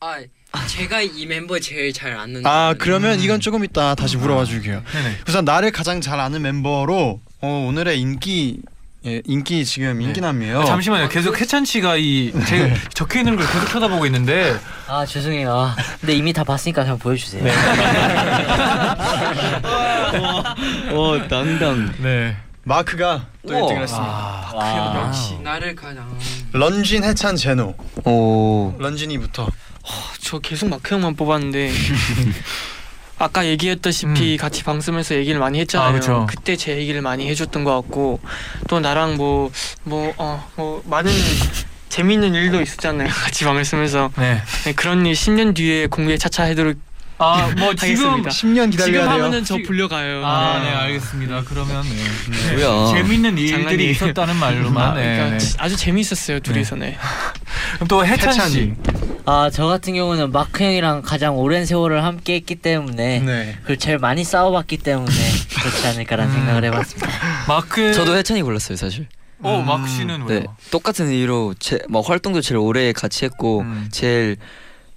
아 0.00 0.66
제가 0.68 1.00
이 1.02 1.26
멤버 1.26 1.58
제일 1.58 1.92
잘 1.92 2.16
아는. 2.16 2.46
아 2.46 2.74
그러면 2.78 3.18
이건 3.20 3.40
조금 3.40 3.64
이따 3.64 3.94
다시 3.94 4.16
물어봐 4.16 4.44
줄게요. 4.44 4.82
네네. 4.92 5.16
우선 5.28 5.44
나를 5.44 5.72
가장 5.72 6.00
잘 6.00 6.20
아는 6.20 6.42
멤버로 6.42 7.20
어, 7.40 7.66
오늘의 7.68 8.00
인기 8.00 8.60
예, 9.06 9.20
인기 9.26 9.64
지금 9.66 10.00
인기남이에요. 10.00 10.60
아, 10.62 10.64
잠시만요. 10.64 11.08
계속 11.10 11.38
해찬 11.38 11.64
씨가 11.66 11.96
이 11.98 12.32
제 12.46 12.72
적혀 12.94 13.18
있는 13.18 13.36
걸 13.36 13.46
계속 13.46 13.68
쳐다보고 13.68 14.06
있는데 14.06 14.56
아 14.86 15.04
죄송해요. 15.04 15.52
아, 15.52 15.76
근데 16.00 16.14
이미 16.14 16.32
다 16.32 16.42
봤으니까 16.44 16.82
그냥 16.84 16.98
보여주세요. 16.98 17.44
어 20.92 21.18
당당. 21.28 21.92
네. 21.98 22.36
마크가 22.62 23.26
또 23.46 23.54
우와. 23.54 23.60
1등을 23.68 23.82
했습니다. 23.82 24.43
와. 24.54 25.06
역시 25.06 25.36
나를 25.42 25.74
가장 25.74 26.16
런쥔, 26.52 27.02
해찬, 27.04 27.36
제노. 27.36 27.74
오. 28.04 28.74
런쥔이부터. 28.78 29.48
저 30.20 30.38
계속 30.38 30.68
마크 30.68 30.94
형만 30.94 31.14
뽑았는데 31.16 31.70
아까 33.18 33.46
얘기했다시피 33.46 34.36
같이 34.36 34.64
방 34.64 34.80
쓰면서 34.80 35.14
얘기를 35.14 35.38
많이 35.38 35.60
했잖아요. 35.60 35.88
아, 35.88 35.92
그쵸. 35.92 36.26
그때 36.28 36.56
제 36.56 36.76
얘기를 36.76 37.00
많이 37.02 37.28
해줬던 37.28 37.64
것 37.64 37.74
같고 37.82 38.20
또 38.68 38.80
나랑 38.80 39.16
뭐 39.16 39.50
뭐 39.84 40.12
어 40.18 40.40
뭐 40.56 40.82
많은 40.86 41.12
재밌는 41.90 42.34
일도 42.34 42.60
있었잖아요. 42.60 43.08
같이 43.14 43.44
방을 43.44 43.64
쓰면서 43.64 44.10
네. 44.16 44.40
네, 44.64 44.72
그런 44.72 45.06
일 45.06 45.12
10년 45.12 45.54
뒤에 45.54 45.86
공개 45.86 46.16
차차 46.18 46.44
하도록 46.48 46.76
아, 47.18 47.48
뭐 47.58 47.74
지금 47.74 48.10
하겠습니다. 48.10 48.30
10년 48.30 48.70
기다려야 48.70 48.86
지금 48.86 48.92
돼요. 49.00 49.10
하면은 49.10 49.44
저 49.44 49.56
불려가요. 49.64 50.26
아, 50.26 50.58
네, 50.62 50.68
알겠습니다. 50.70 51.42
그러면 51.46 51.84
네. 51.84 52.56
뭐야? 52.56 52.92
재밌는 52.94 53.38
일들이. 53.38 53.90
있었다는 53.90 54.36
말로만. 54.36 54.90
아, 54.90 54.94
네. 54.94 55.16
그러니까 55.16 55.38
네. 55.38 55.46
아주 55.58 55.76
재미있었어요 55.76 56.40
둘이서 56.40 56.76
네. 56.76 56.96
그럼 57.76 57.88
또 57.88 58.04
해찬 58.04 58.32
씨. 58.48 58.74
아 59.26 59.48
저 59.52 59.66
같은 59.66 59.94
경우는 59.94 60.32
마크 60.32 60.62
형이랑 60.64 61.00
가장 61.02 61.38
오랜 61.38 61.64
세월을 61.64 62.04
함께 62.04 62.34
했기 62.34 62.56
때문에 62.56 63.20
네. 63.20 63.56
그리고 63.64 63.78
제일 63.78 63.98
많이 63.98 64.22
싸워봤기 64.24 64.78
때문에 64.78 65.12
그렇지 65.60 65.86
않을까라는 65.86 66.30
음. 66.32 66.36
생각을 66.36 66.64
해봤습니다. 66.64 67.08
마크 67.48 67.92
저도 67.94 68.16
해찬이 68.16 68.42
골랐어요 68.42 68.76
사실. 68.76 69.06
어, 69.40 69.62
마크 69.66 69.88
씨는 69.88 70.22
왜요? 70.26 70.40
네, 70.40 70.46
똑같은 70.70 71.10
이유로 71.10 71.54
제, 71.58 71.78
뭐 71.88 72.00
활동도 72.02 72.40
제일 72.40 72.58
오래 72.58 72.92
같이 72.92 73.24
했고 73.24 73.60
음. 73.60 73.88
제일 73.92 74.36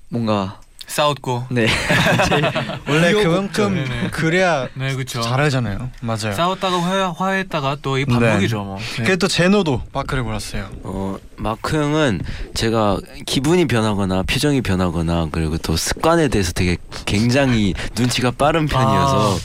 뭔가 0.09 0.59
싸웠고. 0.87 1.45
네 1.51 1.67
원래. 2.87 3.11
그만큼 3.13 3.75
네네. 3.75 4.09
그래야 4.11 4.67
네, 4.73 4.93
그렇죠. 4.93 5.21
잘하잖아요. 5.21 5.91
맞아요. 6.01 6.31
싸웠다가 6.33 6.81
화해, 6.81 7.13
화해했다가 7.15 7.77
또 7.81 7.97
이 7.97 8.05
반복이죠, 8.05 8.63
뭐. 8.63 8.77
네. 8.97 9.03
그래 9.03 9.15
또 9.17 9.27
제노도 9.27 9.81
마크를 9.93 10.23
골랐어요. 10.23 10.69
어 10.83 11.17
마크 11.35 11.75
형은 11.77 12.21
제가 12.53 12.97
기분이 13.25 13.65
변하거나 13.67 14.23
표정이 14.23 14.61
변하거나 14.61 15.27
그리고 15.31 15.57
또 15.57 15.75
습관에 15.75 16.27
대해서 16.29 16.51
되게 16.53 16.77
굉장히 17.05 17.73
눈치가 17.97 18.31
빠른 18.31 18.65
편이어서 18.67 19.37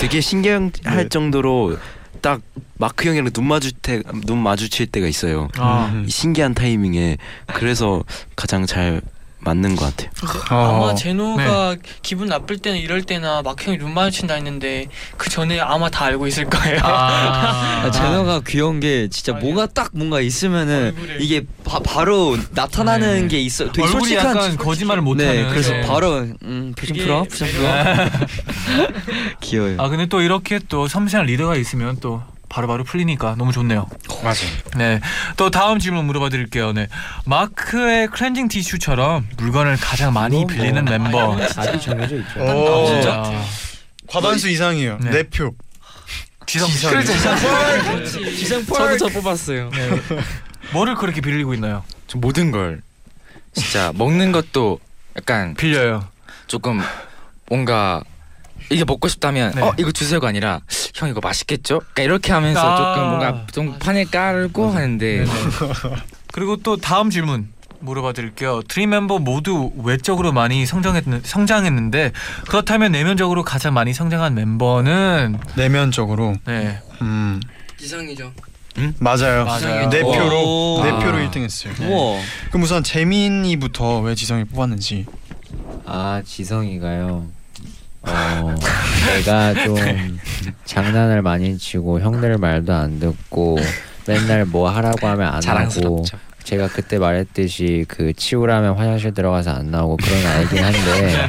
되게 0.00 0.20
신기할 0.20 0.70
네. 0.84 1.08
정도로 1.08 1.76
딱 2.20 2.40
마크 2.78 3.08
형이랑 3.08 3.30
눈 3.32 3.46
마주 3.46 3.72
때 3.72 4.00
눈 4.26 4.38
마주칠 4.38 4.86
때가 4.86 5.06
있어요. 5.06 5.48
아. 5.58 6.04
신기한 6.08 6.54
타이밍에 6.54 7.16
그래서 7.54 8.02
가장 8.36 8.66
잘 8.66 9.00
맞는 9.40 9.76
것 9.76 9.84
같아요. 9.96 10.10
어. 10.50 10.82
아마 10.82 10.94
제노가 10.94 11.76
기분 12.02 12.28
나쁠 12.28 12.58
때는 12.58 12.78
이럴 12.78 13.02
때나 13.02 13.42
마크 13.42 13.66
형이 13.66 13.78
눈 13.78 13.94
마주친다 13.94 14.34
했는데 14.34 14.88
그 15.16 15.30
전에 15.30 15.60
아마 15.60 15.88
다 15.88 16.06
알고 16.06 16.26
있을 16.26 16.44
거예요. 16.46 16.80
아, 16.82 17.82
아, 17.86 17.90
제노가 17.90 18.40
귀여운 18.46 18.80
게 18.80 19.08
진짜 19.08 19.32
맞아요. 19.32 19.44
뭐가 19.46 19.66
딱 19.66 19.90
뭔가 19.92 20.20
있으면은 20.20 20.94
얼굴에. 20.96 21.16
이게 21.20 21.44
바, 21.64 21.78
바로 21.80 22.36
나타나는 22.50 23.22
네. 23.22 23.28
게 23.28 23.40
있어. 23.40 23.66
되게 23.70 23.82
얼굴이 23.82 24.00
솔직한 24.10 24.36
약간 24.36 24.56
거짓말을 24.56 25.02
못하는. 25.02 25.32
네, 25.44 25.48
그래서 25.48 25.72
네. 25.72 25.80
바로 25.82 26.26
음 26.42 26.74
표정 26.76 26.96
그게 26.96 27.04
풀어, 27.04 27.22
표정 27.22 27.48
풀어. 27.48 27.68
귀여워요. 29.40 29.76
아 29.78 29.88
근데 29.88 30.06
또 30.06 30.20
이렇게 30.20 30.58
또 30.68 30.88
섬세한 30.88 31.26
리더가 31.26 31.56
있으면 31.56 31.96
또 32.00 32.22
바로 32.48 32.66
바로 32.66 32.84
풀리니까 32.84 33.34
너무 33.36 33.52
좋네요. 33.52 33.86
맞아요. 34.22 34.36
네. 34.76 35.00
또 35.36 35.50
다음 35.50 35.78
질문 35.78 36.06
물어봐 36.06 36.30
드릴게요. 36.30 36.72
네. 36.72 36.88
마크의 37.26 38.08
클렌징 38.08 38.48
티슈처럼 38.48 39.28
물건을 39.36 39.76
가장 39.76 40.12
많이 40.12 40.36
뭐 40.36 40.46
빌리는 40.46 40.84
멤버. 40.84 41.36
아주 41.56 41.78
정해져 41.80 42.16
있죠. 42.16 42.40
오. 42.40 42.86
진짜? 42.86 43.32
과반수 44.06 44.48
이상이에요. 44.48 44.98
네. 45.02 45.10
네 45.10 45.22
표. 45.24 45.54
지성 46.46 46.68
씨. 46.68 46.86
저도 48.66 48.96
저 48.96 49.08
뽑았어요. 49.08 49.70
네. 49.70 49.90
뭐를 50.72 50.94
그렇게 50.94 51.20
빌리고 51.20 51.52
있나요? 51.54 51.84
저 52.06 52.18
모든 52.18 52.50
걸 52.50 52.80
진짜 53.52 53.92
먹는 53.94 54.32
것도 54.32 54.80
약간 55.16 55.54
빌려요. 55.54 56.08
조금 56.46 56.80
뭔가 57.48 58.02
이게 58.70 58.84
먹고 58.84 59.08
싶다면 59.08 59.52
네. 59.54 59.62
어 59.62 59.74
이거 59.78 59.92
주세요가 59.92 60.28
아니라 60.28 60.60
형 60.98 61.08
이거 61.08 61.20
맛있겠죠? 61.20 61.78
그러니까 61.78 62.02
이렇게 62.02 62.32
하면서 62.32 62.60
아. 62.60 62.76
조금 62.76 63.08
뭔가 63.08 63.46
좀 63.52 63.78
판을 63.78 64.10
깔고 64.10 64.70
하는데. 64.70 65.24
그리고 66.32 66.56
또 66.56 66.76
다음 66.76 67.10
질문 67.10 67.48
물어봐 67.80 68.12
드릴게요. 68.12 68.62
드림 68.66 68.90
멤버 68.90 69.18
모두 69.20 69.70
외적으로 69.84 70.32
많이 70.32 70.66
성장했, 70.66 71.04
성장했는데 71.22 72.12
그렇다면 72.48 72.92
내면적으로 72.92 73.44
가장 73.44 73.74
많이 73.74 73.92
성장한 73.94 74.34
멤버는 74.34 75.38
내면적으로. 75.56 76.34
네. 76.44 76.80
음. 77.00 77.40
지성이죠. 77.76 78.32
맞아요. 78.98 79.44
맞아요. 79.44 79.88
네 79.90 80.02
오. 80.02 80.12
표로 80.12 80.80
네 80.84 80.90
아. 80.90 80.98
표로 80.98 81.18
1등했어요. 81.18 81.80
우와. 81.80 82.20
그럼 82.48 82.62
우선 82.62 82.82
재민이부터 82.82 84.00
왜 84.00 84.14
지성이 84.16 84.44
뽑았는지. 84.44 85.06
아 85.86 86.22
지성이가요. 86.24 87.37
어 88.02 88.54
내가 89.16 89.54
좀 89.54 89.76
장난을 90.64 91.22
많이 91.22 91.58
치고 91.58 92.00
형들 92.00 92.38
말도 92.38 92.72
안 92.72 92.98
듣고 93.00 93.58
맨날 94.06 94.44
뭐 94.44 94.70
하라고 94.70 95.06
하면 95.06 95.28
안 95.34 95.42
하고. 95.42 96.04
제가 96.44 96.68
그때 96.68 96.98
말했듯이 96.98 97.84
그 97.88 98.14
치우라면 98.14 98.78
화장실 98.78 99.12
들어가서 99.12 99.50
안 99.50 99.70
나오고 99.70 99.98
그런 99.98 100.26
아이긴 100.26 100.64
한데. 100.64 101.28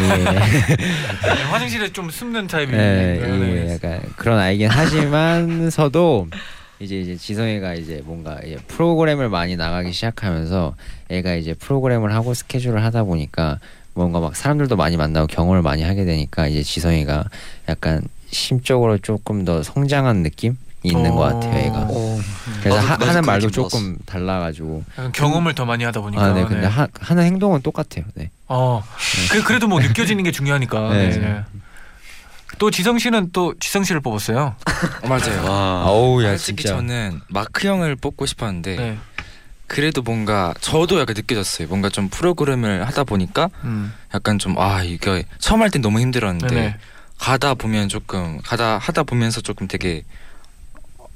예, 0.00 0.24
네, 0.24 1.42
화장실에 1.50 1.92
좀 1.92 2.08
숨는 2.08 2.46
타입이에요. 2.46 2.80
예, 2.80 3.18
네. 3.20 3.66
예, 3.68 3.74
약간 3.74 4.00
그런 4.16 4.38
아이긴 4.38 4.68
하지만서도 4.70 6.28
이제 6.78 7.00
이제 7.00 7.14
지성이가 7.14 7.74
이제 7.74 8.00
뭔가 8.06 8.38
이제 8.42 8.56
프로그램을 8.68 9.28
많이 9.28 9.56
나가기 9.56 9.92
시작하면서 9.92 10.76
애가 11.10 11.34
이제 11.34 11.52
프로그램을 11.52 12.14
하고 12.14 12.32
스케줄을 12.32 12.82
하다 12.82 13.04
보니까 13.04 13.58
뭔가 13.94 14.20
막 14.20 14.34
사람들도 14.36 14.76
많이 14.76 14.96
만나고 14.96 15.26
경험을 15.26 15.62
많이 15.62 15.82
하게 15.82 16.04
되니까 16.04 16.46
이제 16.46 16.62
지성이가 16.62 17.24
약간 17.68 18.02
심적으로 18.30 18.98
조금 18.98 19.44
더 19.44 19.62
성장한 19.62 20.22
느낌? 20.22 20.56
이 20.84 20.88
있는 20.88 21.12
어. 21.12 21.14
것 21.14 21.20
같아요, 21.22 21.58
애가. 21.58 21.86
그래서 22.60 22.76
나도- 22.76 22.82
하, 22.82 22.88
나도 22.94 23.06
하는 23.06 23.20
그 23.20 23.26
말도 23.26 23.50
조금 23.52 23.96
달라가지고. 24.04 24.82
약간 24.98 25.12
경험을 25.12 25.54
더 25.54 25.64
많이 25.64 25.84
하다 25.84 26.00
보니까. 26.00 26.24
아, 26.24 26.32
네, 26.32 26.44
근데 26.44 26.66
하, 26.66 26.88
하는 26.98 27.22
행동은 27.22 27.62
똑같아요. 27.62 28.04
네. 28.14 28.30
어, 28.48 28.82
그, 29.30 29.44
그래도 29.44 29.68
뭐 29.68 29.78
느껴지는 29.80 30.24
게 30.24 30.32
중요하니까. 30.32 30.88
네. 30.92 31.08
네. 31.10 31.44
또 32.58 32.70
지성 32.72 32.98
씨는 32.98 33.30
또 33.32 33.54
지성 33.60 33.84
씨를 33.84 34.00
뽑았어요. 34.00 34.56
어, 35.02 35.06
맞아요. 35.08 35.48
와. 35.48 35.84
어우, 35.86 36.22
야, 36.24 36.30
솔직히 36.30 36.62
진짜. 36.64 36.76
저는 36.76 37.20
마크 37.28 37.68
형을 37.68 37.94
뽑고 37.94 38.26
싶었는데 38.26 38.76
네. 38.76 38.98
그래도 39.72 40.02
뭔가 40.02 40.52
저도 40.60 41.00
약간 41.00 41.14
느껴졌어요. 41.16 41.66
뭔가 41.66 41.88
좀 41.88 42.10
프로그램을 42.10 42.86
하다 42.86 43.04
보니까 43.04 43.48
음. 43.64 43.94
약간 44.14 44.38
좀 44.38 44.58
아 44.58 44.82
이거 44.82 45.22
처음 45.38 45.62
할 45.62 45.70
땐 45.70 45.80
너무 45.80 45.98
힘들었는데 45.98 46.54
네네. 46.54 46.76
가다 47.18 47.54
보면 47.54 47.88
조금 47.88 48.38
가다 48.42 48.76
하다 48.76 49.04
보면서 49.04 49.40
조금 49.40 49.66
되게 49.68 50.04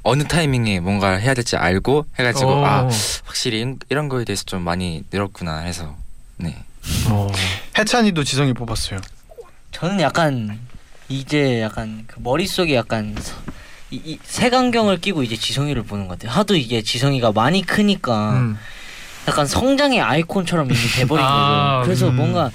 어느 0.03 0.23
타이밍에 0.25 0.81
뭔가 0.81 1.11
해야 1.17 1.35
될지 1.35 1.57
알고 1.57 2.07
해가지고 2.19 2.61
오. 2.63 2.65
아 2.65 2.89
확실히 3.25 3.77
이런- 3.91 4.09
거에 4.09 4.25
대해서 4.25 4.45
좀 4.45 4.63
많이 4.63 5.05
늘었구나 5.13 5.59
해서 5.59 5.95
네 6.39 6.57
어. 7.11 7.31
해찬이도 7.77 8.25
지성이 8.25 8.55
뽑았어요. 8.55 9.01
저는 9.73 10.01
약간 10.01 10.59
이제 11.11 11.61
약간 11.61 12.05
그 12.07 12.21
머릿속에 12.21 12.75
약간 12.75 13.15
서- 13.21 13.35
이, 13.91 14.01
이 14.05 14.19
색안경을 14.25 15.01
끼고 15.01 15.23
이제 15.23 15.37
지성이를 15.37 15.83
보는 15.85 16.09
것 16.09 16.19
같아요. 16.19 16.37
하도 16.37 16.57
이게 16.57 16.83
지성이가 16.83 17.33
많이 17.33 17.63
크니까 17.63 18.33
음. 18.33 18.59
약간 19.29 19.47
성장의 19.47 20.01
아이콘처럼 20.01 20.67
이미 20.71 20.79
돼버린 20.97 21.25
아, 21.27 21.79
거죠. 21.79 21.87
그래서 21.87 22.09
음. 22.09 22.17
뭔가 22.17 22.51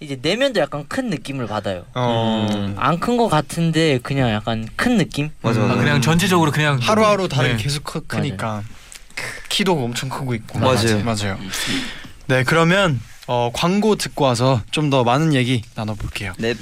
이제 0.00 0.18
내면도 0.20 0.60
약간 0.60 0.84
큰 0.88 1.08
느낌을 1.10 1.46
받아요. 1.46 1.84
어. 1.94 2.74
안큰 2.76 3.16
것 3.16 3.28
같은데 3.28 3.98
그냥 4.02 4.30
약간 4.30 4.68
큰 4.76 4.96
느낌? 4.98 5.30
맞아, 5.42 5.62
아, 5.62 5.66
맞아. 5.66 5.80
그냥 5.80 6.00
전체적으로 6.00 6.50
그냥 6.50 6.78
하루하루 6.80 7.28
다르게 7.28 7.56
네. 7.56 7.62
계속 7.62 7.84
크, 7.84 8.00
크니까 8.06 8.62
키도 9.48 9.72
엄청 9.84 10.08
크고 10.08 10.34
있고. 10.34 10.58
맞아요. 10.58 11.02
맞아요. 11.04 11.38
네, 12.26 12.42
그러면 12.44 13.00
어, 13.26 13.50
광고 13.54 13.96
듣고 13.96 14.24
와서 14.24 14.60
좀 14.70 14.90
더 14.90 15.04
많은 15.04 15.32
얘기 15.34 15.62
나눠볼게요. 15.74 16.32
네. 16.38 16.54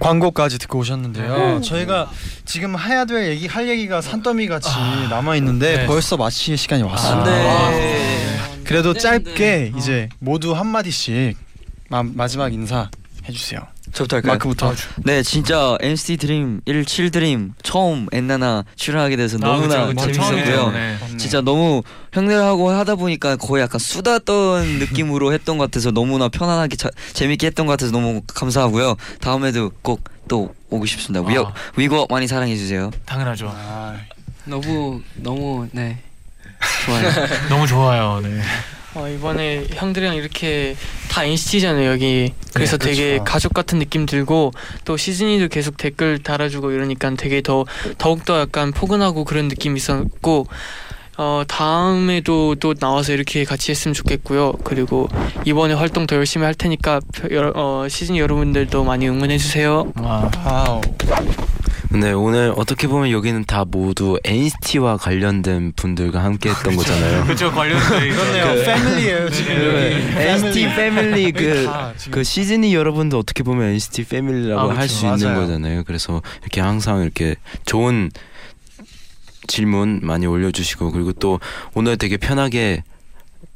광고까지 0.00 0.58
듣고 0.58 0.78
오셨는데요. 0.78 1.58
네. 1.58 1.60
저희가 1.60 2.10
지금 2.44 2.78
해야 2.78 3.04
될 3.04 3.28
얘기 3.28 3.46
할 3.46 3.68
얘기가 3.68 4.00
산더미 4.00 4.46
같이 4.46 4.68
남아 5.10 5.36
있는데 5.36 5.78
네. 5.78 5.86
벌써 5.86 6.16
마칠 6.16 6.56
시간이 6.56 6.82
왔습니다. 6.82 7.30
아, 7.30 7.70
네. 7.70 8.38
그래도 8.64 8.92
네, 8.92 9.00
짧게 9.00 9.34
네. 9.34 9.72
이제 9.76 10.08
모두 10.18 10.54
한 10.54 10.66
마디씩 10.66 11.36
마, 11.88 12.02
마지막 12.02 12.52
인사 12.52 12.90
해주세요. 13.26 13.60
저부터 13.92 14.16
할까요? 14.16 14.32
마크부터. 14.34 14.74
네, 15.04 15.22
진짜 15.22 15.76
NCT 15.80 16.16
드림 16.18 16.60
17 16.66 17.10
드림 17.10 17.54
처음 17.62 18.06
엔나나 18.12 18.64
출연하게 18.76 19.16
돼서 19.16 19.38
아, 19.42 19.46
너무나 19.46 19.86
그쵸, 19.86 20.06
그쵸. 20.06 20.12
재밌었고요. 20.12 20.70
네. 20.72 20.96
진짜 21.18 21.40
너무 21.40 21.82
형들하고 22.12 22.70
하다 22.70 22.96
보니까 22.96 23.36
거의 23.36 23.62
약간 23.62 23.78
수다 23.78 24.18
떤 24.20 24.64
느낌으로 24.78 25.32
했던 25.32 25.58
것 25.58 25.64
같아서 25.64 25.90
너무나 25.90 26.28
편안하게 26.28 26.76
자, 26.76 26.90
재밌게 27.12 27.46
했던 27.48 27.66
것 27.66 27.72
같아서 27.72 27.92
너무 27.92 28.22
감사하고요. 28.26 28.96
다음에도 29.20 29.70
꼭 29.82 30.18
또 30.28 30.54
오고 30.70 30.86
싶습니다. 30.86 31.26
위거 31.26 31.46
아. 31.48 31.54
위거 31.76 32.06
많이 32.08 32.28
사랑해 32.28 32.54
주세요. 32.54 32.90
당연하죠. 33.06 33.52
너무 34.44 35.02
너무 35.16 35.66
네 35.72 35.98
좋아요. 36.86 37.10
너무 37.48 37.66
좋아요. 37.66 38.20
네. 38.22 38.40
어, 38.94 39.06
이번에 39.08 39.66
형들이랑 39.74 40.16
이렇게 40.16 40.74
다 41.10 41.22
NCT잖아요 41.24 41.90
여기 41.90 42.32
그래서 42.54 42.76
네, 42.78 42.86
되게 42.86 43.08
그렇죠. 43.10 43.24
가족 43.24 43.54
같은 43.54 43.78
느낌 43.78 44.06
들고 44.06 44.52
또 44.84 44.96
시즈니도 44.96 45.48
계속 45.48 45.76
댓글 45.76 46.18
달아주고 46.18 46.70
이러니까 46.72 47.10
되게 47.16 47.42
더 47.42 47.64
더욱 47.98 48.24
더 48.24 48.40
약간 48.40 48.72
포근하고 48.72 49.24
그런 49.24 49.48
느낌이 49.48 49.76
있었고 49.76 50.46
어 51.18 51.42
다음에도 51.48 52.54
또 52.54 52.74
나와서 52.74 53.12
이렇게 53.12 53.44
같이 53.44 53.72
했으면 53.72 53.92
좋겠고요 53.92 54.52
그리고 54.64 55.08
이번에 55.44 55.74
활동 55.74 56.06
더 56.06 56.16
열심히 56.16 56.44
할 56.44 56.54
테니까 56.54 57.00
펴- 57.12 57.28
여러, 57.30 57.52
어, 57.56 57.88
시즈니 57.88 58.16
여러분들도 58.16 58.84
많이 58.84 59.08
응원해 59.08 59.36
주세요. 59.36 59.92
wow. 60.00 60.80
네 61.90 62.12
오늘 62.12 62.52
어떻게 62.56 62.86
보면 62.86 63.10
여기는 63.10 63.44
다 63.46 63.64
모두 63.66 64.18
NCT와 64.22 64.98
관련된 64.98 65.72
분들과 65.74 66.22
함께 66.22 66.50
했던 66.50 66.76
거잖아요. 66.76 67.24
그렇죠 67.24 67.50
관련돼. 67.50 68.10
그- 68.10 68.64
family예요 68.64 69.30
지금. 69.30 69.54
그 69.54 70.20
NCT 70.20 70.64
family 70.76 71.32
그, 71.32 71.64
다 71.64 71.94
지금. 71.96 72.12
그 72.12 72.24
시즈니 72.24 72.74
여러분도 72.74 73.18
어떻게 73.18 73.42
보면 73.42 73.68
NCT 73.70 74.04
family라고 74.04 74.60
아, 74.70 74.74
할 74.76 74.82
그쵸. 74.82 74.94
수 74.94 75.06
있는. 75.06 75.34
거잖아요. 75.34 75.84
그래서 75.84 76.20
이렇게 76.42 76.60
항상 76.60 77.00
이렇게 77.02 77.36
좋은 77.64 78.10
질문 79.46 80.00
많이 80.02 80.26
올려주시고 80.26 80.92
그리고 80.92 81.12
또 81.14 81.40
오늘 81.72 81.96
되게 81.96 82.18
편하게 82.18 82.84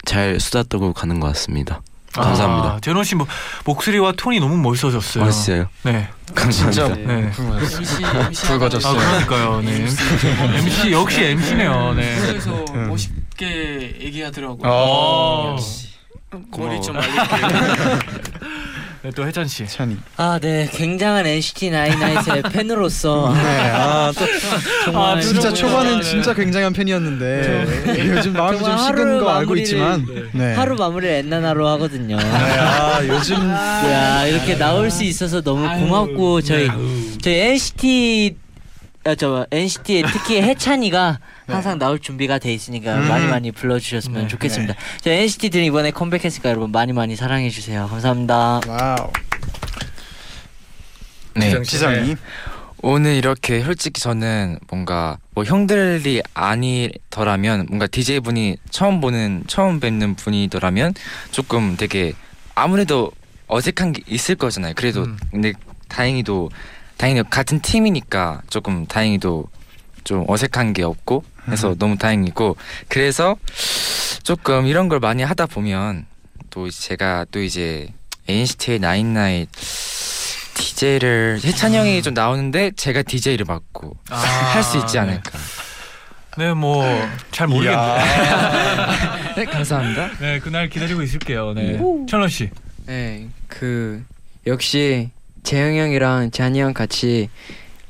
잘 0.06 0.40
수다 0.40 0.62
떨고 0.62 0.94
가는 0.94 1.20
것 1.20 1.26
같습니다. 1.28 1.82
감사합니다. 2.12 2.68
아, 2.68 2.80
제노 2.80 3.02
씨 3.04 3.14
뭐, 3.14 3.26
목소리와 3.64 4.12
톤이 4.16 4.40
너무 4.40 4.56
멋있어졌어요. 4.58 5.24
아, 5.24 5.30
진짜요? 5.30 5.68
네. 5.82 6.08
감사합니다. 6.34 6.96
네. 6.96 7.32
MC 7.36 8.04
MC 8.04 8.46
붉어졌어요. 8.46 8.98
아 8.98 9.04
그러니까요. 9.26 9.60
네. 9.62 9.86
MC 10.56 10.92
역시 10.92 11.24
MC네요. 11.24 11.94
네. 11.94 12.16
그래서 12.20 12.64
음. 12.74 12.88
멋있게 12.88 13.96
얘기하더라고요. 14.00 14.62
어. 14.64 15.56
머리 16.56 16.80
좀. 16.80 16.96
말릴게요. 16.96 17.98
네, 19.02 19.10
또 19.10 19.26
혜찬 19.26 19.48
씨. 19.48 19.66
찬이. 19.66 19.96
아, 20.16 20.38
네, 20.40 20.68
굉장한 20.72 21.26
NCT 21.26 21.70
나인나잇의 21.70 22.42
팬으로서 22.52 23.32
네. 23.34 23.40
아, 23.72 24.12
또 24.16 24.24
정말 24.84 25.20
진짜 25.20 25.52
초반엔 25.52 25.96
네. 25.98 26.02
진짜 26.04 26.32
굉장한 26.32 26.72
팬이었는데 26.72 28.06
요즘 28.16 28.32
마음이 28.32 28.58
좀 28.60 28.78
식은 28.78 29.18
거 29.18 29.28
알고 29.30 29.54
마무리를- 29.54 29.58
있지만 29.58 30.06
네. 30.32 30.54
하루 30.54 30.76
마무리를 30.76 31.12
엔나나로 31.16 31.66
하거든요. 31.70 32.16
네, 32.16 32.24
아 32.24 33.04
요즘 33.04 33.34
야 33.50 34.24
이렇게 34.26 34.56
나올 34.56 34.88
수 34.88 35.02
있어서 35.02 35.40
너무 35.40 35.62
고맙고 35.80 36.42
저희 36.42 36.68
저희 37.20 37.34
NCT 37.34 38.36
아, 39.04 39.16
저 39.16 39.46
NCT의 39.50 40.04
특히 40.12 40.40
해찬이가 40.42 41.18
항상 41.46 41.78
나올 41.78 41.98
준비가 41.98 42.38
돼 42.38 42.52
있으니까 42.52 42.94
음. 42.96 43.08
많이 43.08 43.26
많이 43.26 43.52
불러주셨으면 43.52 44.22
네. 44.22 44.28
좋겠습니다. 44.28 44.74
저희 45.00 45.16
NCT들이 45.16 45.66
이번에 45.66 45.90
컴백했으니까 45.90 46.50
여러분 46.50 46.70
많이 46.70 46.92
많이 46.92 47.16
사랑해 47.16 47.50
주세요. 47.50 47.86
감사합니다. 47.88 48.60
와우. 48.66 49.10
네. 51.34 51.62
지성이. 51.62 52.16
오늘 52.84 53.14
이렇게 53.14 53.62
솔직히 53.62 54.00
저는 54.00 54.58
뭔가 54.68 55.16
뭐 55.34 55.44
형들이 55.44 56.20
아니더라면 56.34 57.66
뭔가 57.68 57.86
DJ 57.86 58.20
분이 58.20 58.56
처음 58.70 59.00
보는 59.00 59.44
처음 59.46 59.78
뵙는 59.78 60.16
분이더라면 60.16 60.94
조금 61.30 61.76
되게 61.76 62.12
아무래도 62.56 63.12
어색한 63.46 63.92
게 63.92 64.02
있을 64.06 64.34
거잖아요. 64.34 64.74
그래도 64.74 65.04
음. 65.04 65.16
근데 65.30 65.52
다행히도 65.88 66.50
다행히 66.96 67.22
같은 67.30 67.60
팀이니까 67.60 68.42
조금 68.50 68.86
다행히도 68.86 69.46
좀 70.04 70.24
어색한 70.26 70.72
게 70.72 70.82
없고 70.82 71.22
해서 71.48 71.70
음. 71.72 71.78
너무 71.78 71.98
다행이고 71.98 72.56
그래서 72.88 73.36
조금 74.22 74.66
이런 74.66 74.88
걸 74.88 75.00
많이 75.00 75.22
하다 75.22 75.46
보면 75.46 76.06
또 76.50 76.70
제가 76.70 77.26
또 77.30 77.42
이제 77.42 77.88
NCT의 78.28 78.78
나인나잇 78.78 79.48
DJ를 80.54 81.40
해찬 81.42 81.74
형이 81.74 82.02
좀 82.02 82.14
나오는데 82.14 82.72
제가 82.76 83.02
DJ를 83.02 83.44
맡고 83.46 83.96
아, 84.10 84.16
할수 84.16 84.78
있지 84.78 84.98
않을까. 84.98 85.38
네, 86.38 86.54
뭐 86.54 86.82
잘 87.30 87.46
모르겠네요. 87.46 87.96
네 89.36 89.44
감사합니다. 89.44 90.10
네, 90.20 90.38
그날 90.38 90.68
기다리고 90.68 91.02
있을게요. 91.02 91.52
네. 91.54 91.78
천원 92.08 92.28
씨. 92.28 92.50
네, 92.86 93.28
그 93.48 94.04
역시 94.46 95.10
재영 95.42 95.76
형이랑 95.76 96.30
잔이 96.30 96.60
형 96.60 96.72
같이 96.72 97.28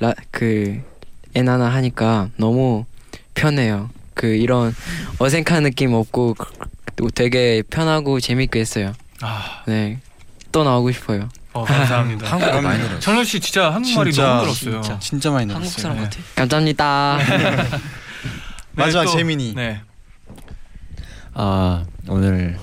라, 0.00 0.12
그 0.30 0.80
에나나 1.34 1.66
하니까 1.66 2.28
너무 2.36 2.84
편해요. 3.34 3.90
그 4.14 4.26
이런 4.26 4.74
어색한 5.18 5.62
느낌 5.64 5.94
없고 5.94 6.34
그- 6.34 6.52
그- 6.96 7.10
되게 7.14 7.62
편하고 7.68 8.20
재밌게 8.20 8.60
했어요. 8.60 8.92
아, 9.20 9.62
네, 9.66 9.98
또 10.52 10.62
나오고 10.64 10.92
싶어요. 10.92 11.28
어, 11.54 11.64
감사합니다. 11.64 12.26
한국어 12.30 12.60
많이 12.62 12.78
늘었어요. 12.78 13.00
천원 13.00 13.24
씨 13.24 13.40
진짜 13.40 13.72
한국말이 13.72 14.12
진짜, 14.12 14.28
너무 14.28 14.42
늘었어요. 14.42 14.80
진짜, 14.82 14.98
진짜 14.98 15.30
많이 15.30 15.52
한국 15.52 15.60
나왔어요. 15.66 15.82
사람 15.82 15.96
네. 15.98 16.04
같아. 16.04 16.18
감사합니다. 16.36 17.18
마지막 18.72 19.04
또- 19.04 19.12
재민이. 19.12 19.54
네. 19.54 19.80
아 21.34 21.84
오늘 22.08 22.58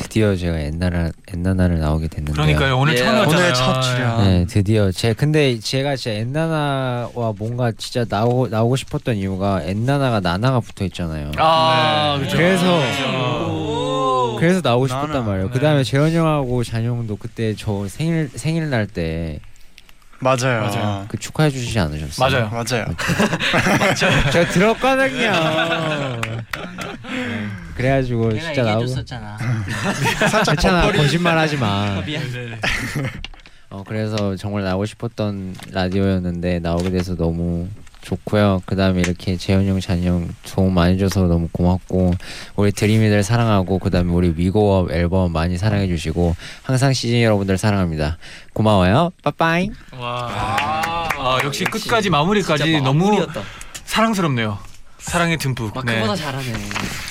드디어 0.00 0.34
제가 0.34 0.58
엔나나 0.58 1.10
엔나나를 1.28 1.78
나오게 1.78 2.08
됐는데요. 2.08 2.32
그러니까요. 2.32 2.78
오늘 2.78 2.94
예, 2.94 2.98
처음이었잖아요. 2.98 3.38
오늘 3.38 3.54
첫 3.54 3.80
출연. 3.82 4.24
네, 4.24 4.46
드디어 4.46 4.90
제 4.90 5.12
근데 5.12 5.58
제가 5.60 5.96
진짜 5.96 6.18
엔나나와 6.18 7.34
뭔가 7.38 7.70
진짜 7.76 8.06
나오고 8.08 8.48
나오고 8.48 8.76
싶었던 8.76 9.16
이유가 9.16 9.62
엔나나가 9.62 10.20
나나가 10.20 10.60
붙어 10.60 10.84
있잖아요. 10.86 11.32
아, 11.36 12.16
네. 12.18 12.24
그죠. 12.24 12.36
그래서 12.38 14.36
그래서 14.38 14.60
나오고 14.64 14.86
나나, 14.86 15.02
싶었단 15.02 15.26
말이에요. 15.26 15.46
네. 15.48 15.52
그다음에 15.52 15.84
재현 15.84 16.10
형하고 16.12 16.64
잔용도 16.64 17.16
그때 17.16 17.54
저 17.54 17.86
생일 17.88 18.30
생일 18.34 18.70
날때그 18.70 19.49
맞아요. 20.20 20.60
맞아요. 20.60 21.08
축하해 21.18 21.50
주시지 21.50 21.78
않으셨어요? 21.78 22.30
맞아요. 22.30 22.50
맞아요. 22.50 22.86
제가 24.30 24.48
들었거든요. 24.50 25.30
네, 27.10 27.46
그래가지고 27.74 28.28
내가 28.28 28.52
진짜 28.52 28.62
나오고 28.62 28.86
괜찮아 30.44 30.92
거짓말하지 30.92 31.56
마. 31.56 32.02
네, 32.04 32.18
네. 32.18 32.58
어 33.70 33.82
그래서 33.86 34.36
정말 34.36 34.64
나오고 34.64 34.84
싶었던 34.84 35.56
라디오였는데 35.70 36.58
나오게 36.58 36.90
돼서 36.90 37.14
너무 37.16 37.68
좋고요. 38.02 38.62
그 38.66 38.76
다음에 38.76 39.00
이렇게 39.00 39.36
재현 39.36 39.66
형, 39.66 39.80
잔이 39.80 40.06
형 40.06 40.28
도움 40.54 40.74
많이 40.74 40.98
줘서 40.98 41.22
너무 41.22 41.48
고맙고 41.52 42.14
우리 42.56 42.72
드림이들 42.72 43.22
사랑하고 43.22 43.78
그 43.78 43.90
다음에 43.90 44.12
우리 44.12 44.32
위고업 44.36 44.90
앨범 44.92 45.32
많이 45.32 45.58
사랑해 45.58 45.86
주시고 45.86 46.34
항상 46.62 46.92
시즌 46.92 47.22
여러분들 47.22 47.58
사랑합니다. 47.58 48.18
고마워요. 48.52 49.12
빠빠이. 49.22 49.70
와. 49.98 51.08
아, 51.18 51.38
역시 51.44 51.64
끝까지 51.64 52.10
마무리까지 52.10 52.80
너무 52.80 53.26
사랑스럽네요. 53.84 54.69
사랑의 55.00 55.38
듬뿍. 55.38 55.72
마크보다 55.74 56.14
잘하네. 56.14 56.52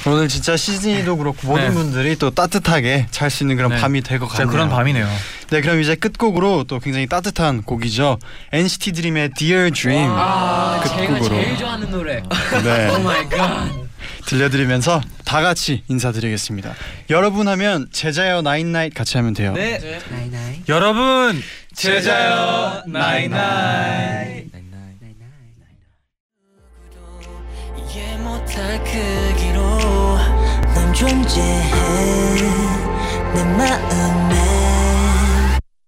오늘 0.07 0.27
진짜 0.27 0.55
시즌이도 0.55 1.17
그렇고 1.17 1.47
모든 1.47 1.67
네. 1.69 1.73
분들이 1.73 2.15
또 2.15 2.29
따뜻하게 2.29 3.07
잘 3.11 3.29
수 3.29 3.43
있는 3.43 3.55
그런 3.57 3.71
네. 3.71 3.77
밤이 3.79 4.01
될 4.01 4.19
것 4.19 4.27
같네요. 4.27 4.47
그런 4.49 4.69
밤이네요. 4.69 5.07
네, 5.49 5.61
그럼 5.61 5.81
이제 5.81 5.95
끝곡으로 5.95 6.63
또 6.65 6.79
굉장히 6.79 7.07
따뜻한 7.07 7.63
곡이죠. 7.63 8.19
NCT 8.53 8.91
드림의 8.93 9.31
Dear 9.35 9.71
Dream 9.71 10.09
아, 10.15 10.81
제가 10.87 10.95
끝곡으로 11.13 11.29
제일 11.29 11.57
좋아하는 11.57 11.89
노래. 11.91 12.21
네, 12.63 12.89
oh 12.95 12.99
my 12.99 13.27
god. 13.27 13.69
들려드리면서 14.25 15.01
다 15.25 15.41
같이 15.41 15.83
인사드리겠습니다. 15.87 16.73
여러분 17.09 17.47
하면 17.47 17.87
제자요 17.91 18.41
나인나잇 18.43 18.93
같이 18.93 19.17
하면 19.17 19.33
돼요. 19.33 19.53
네. 19.53 19.79
나이나이. 20.11 20.61
여러분 20.69 21.41
제자요 21.73 22.83
나이나이. 22.87 24.45
못할 28.39 28.81
크기로 28.83 29.59
넌 30.73 30.93
존재해 30.93 31.71
내 33.33 33.43
마음에 33.43 34.35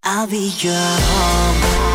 I'll 0.04 0.28
be 0.30 0.52
your 0.62 0.76
home 0.76 1.91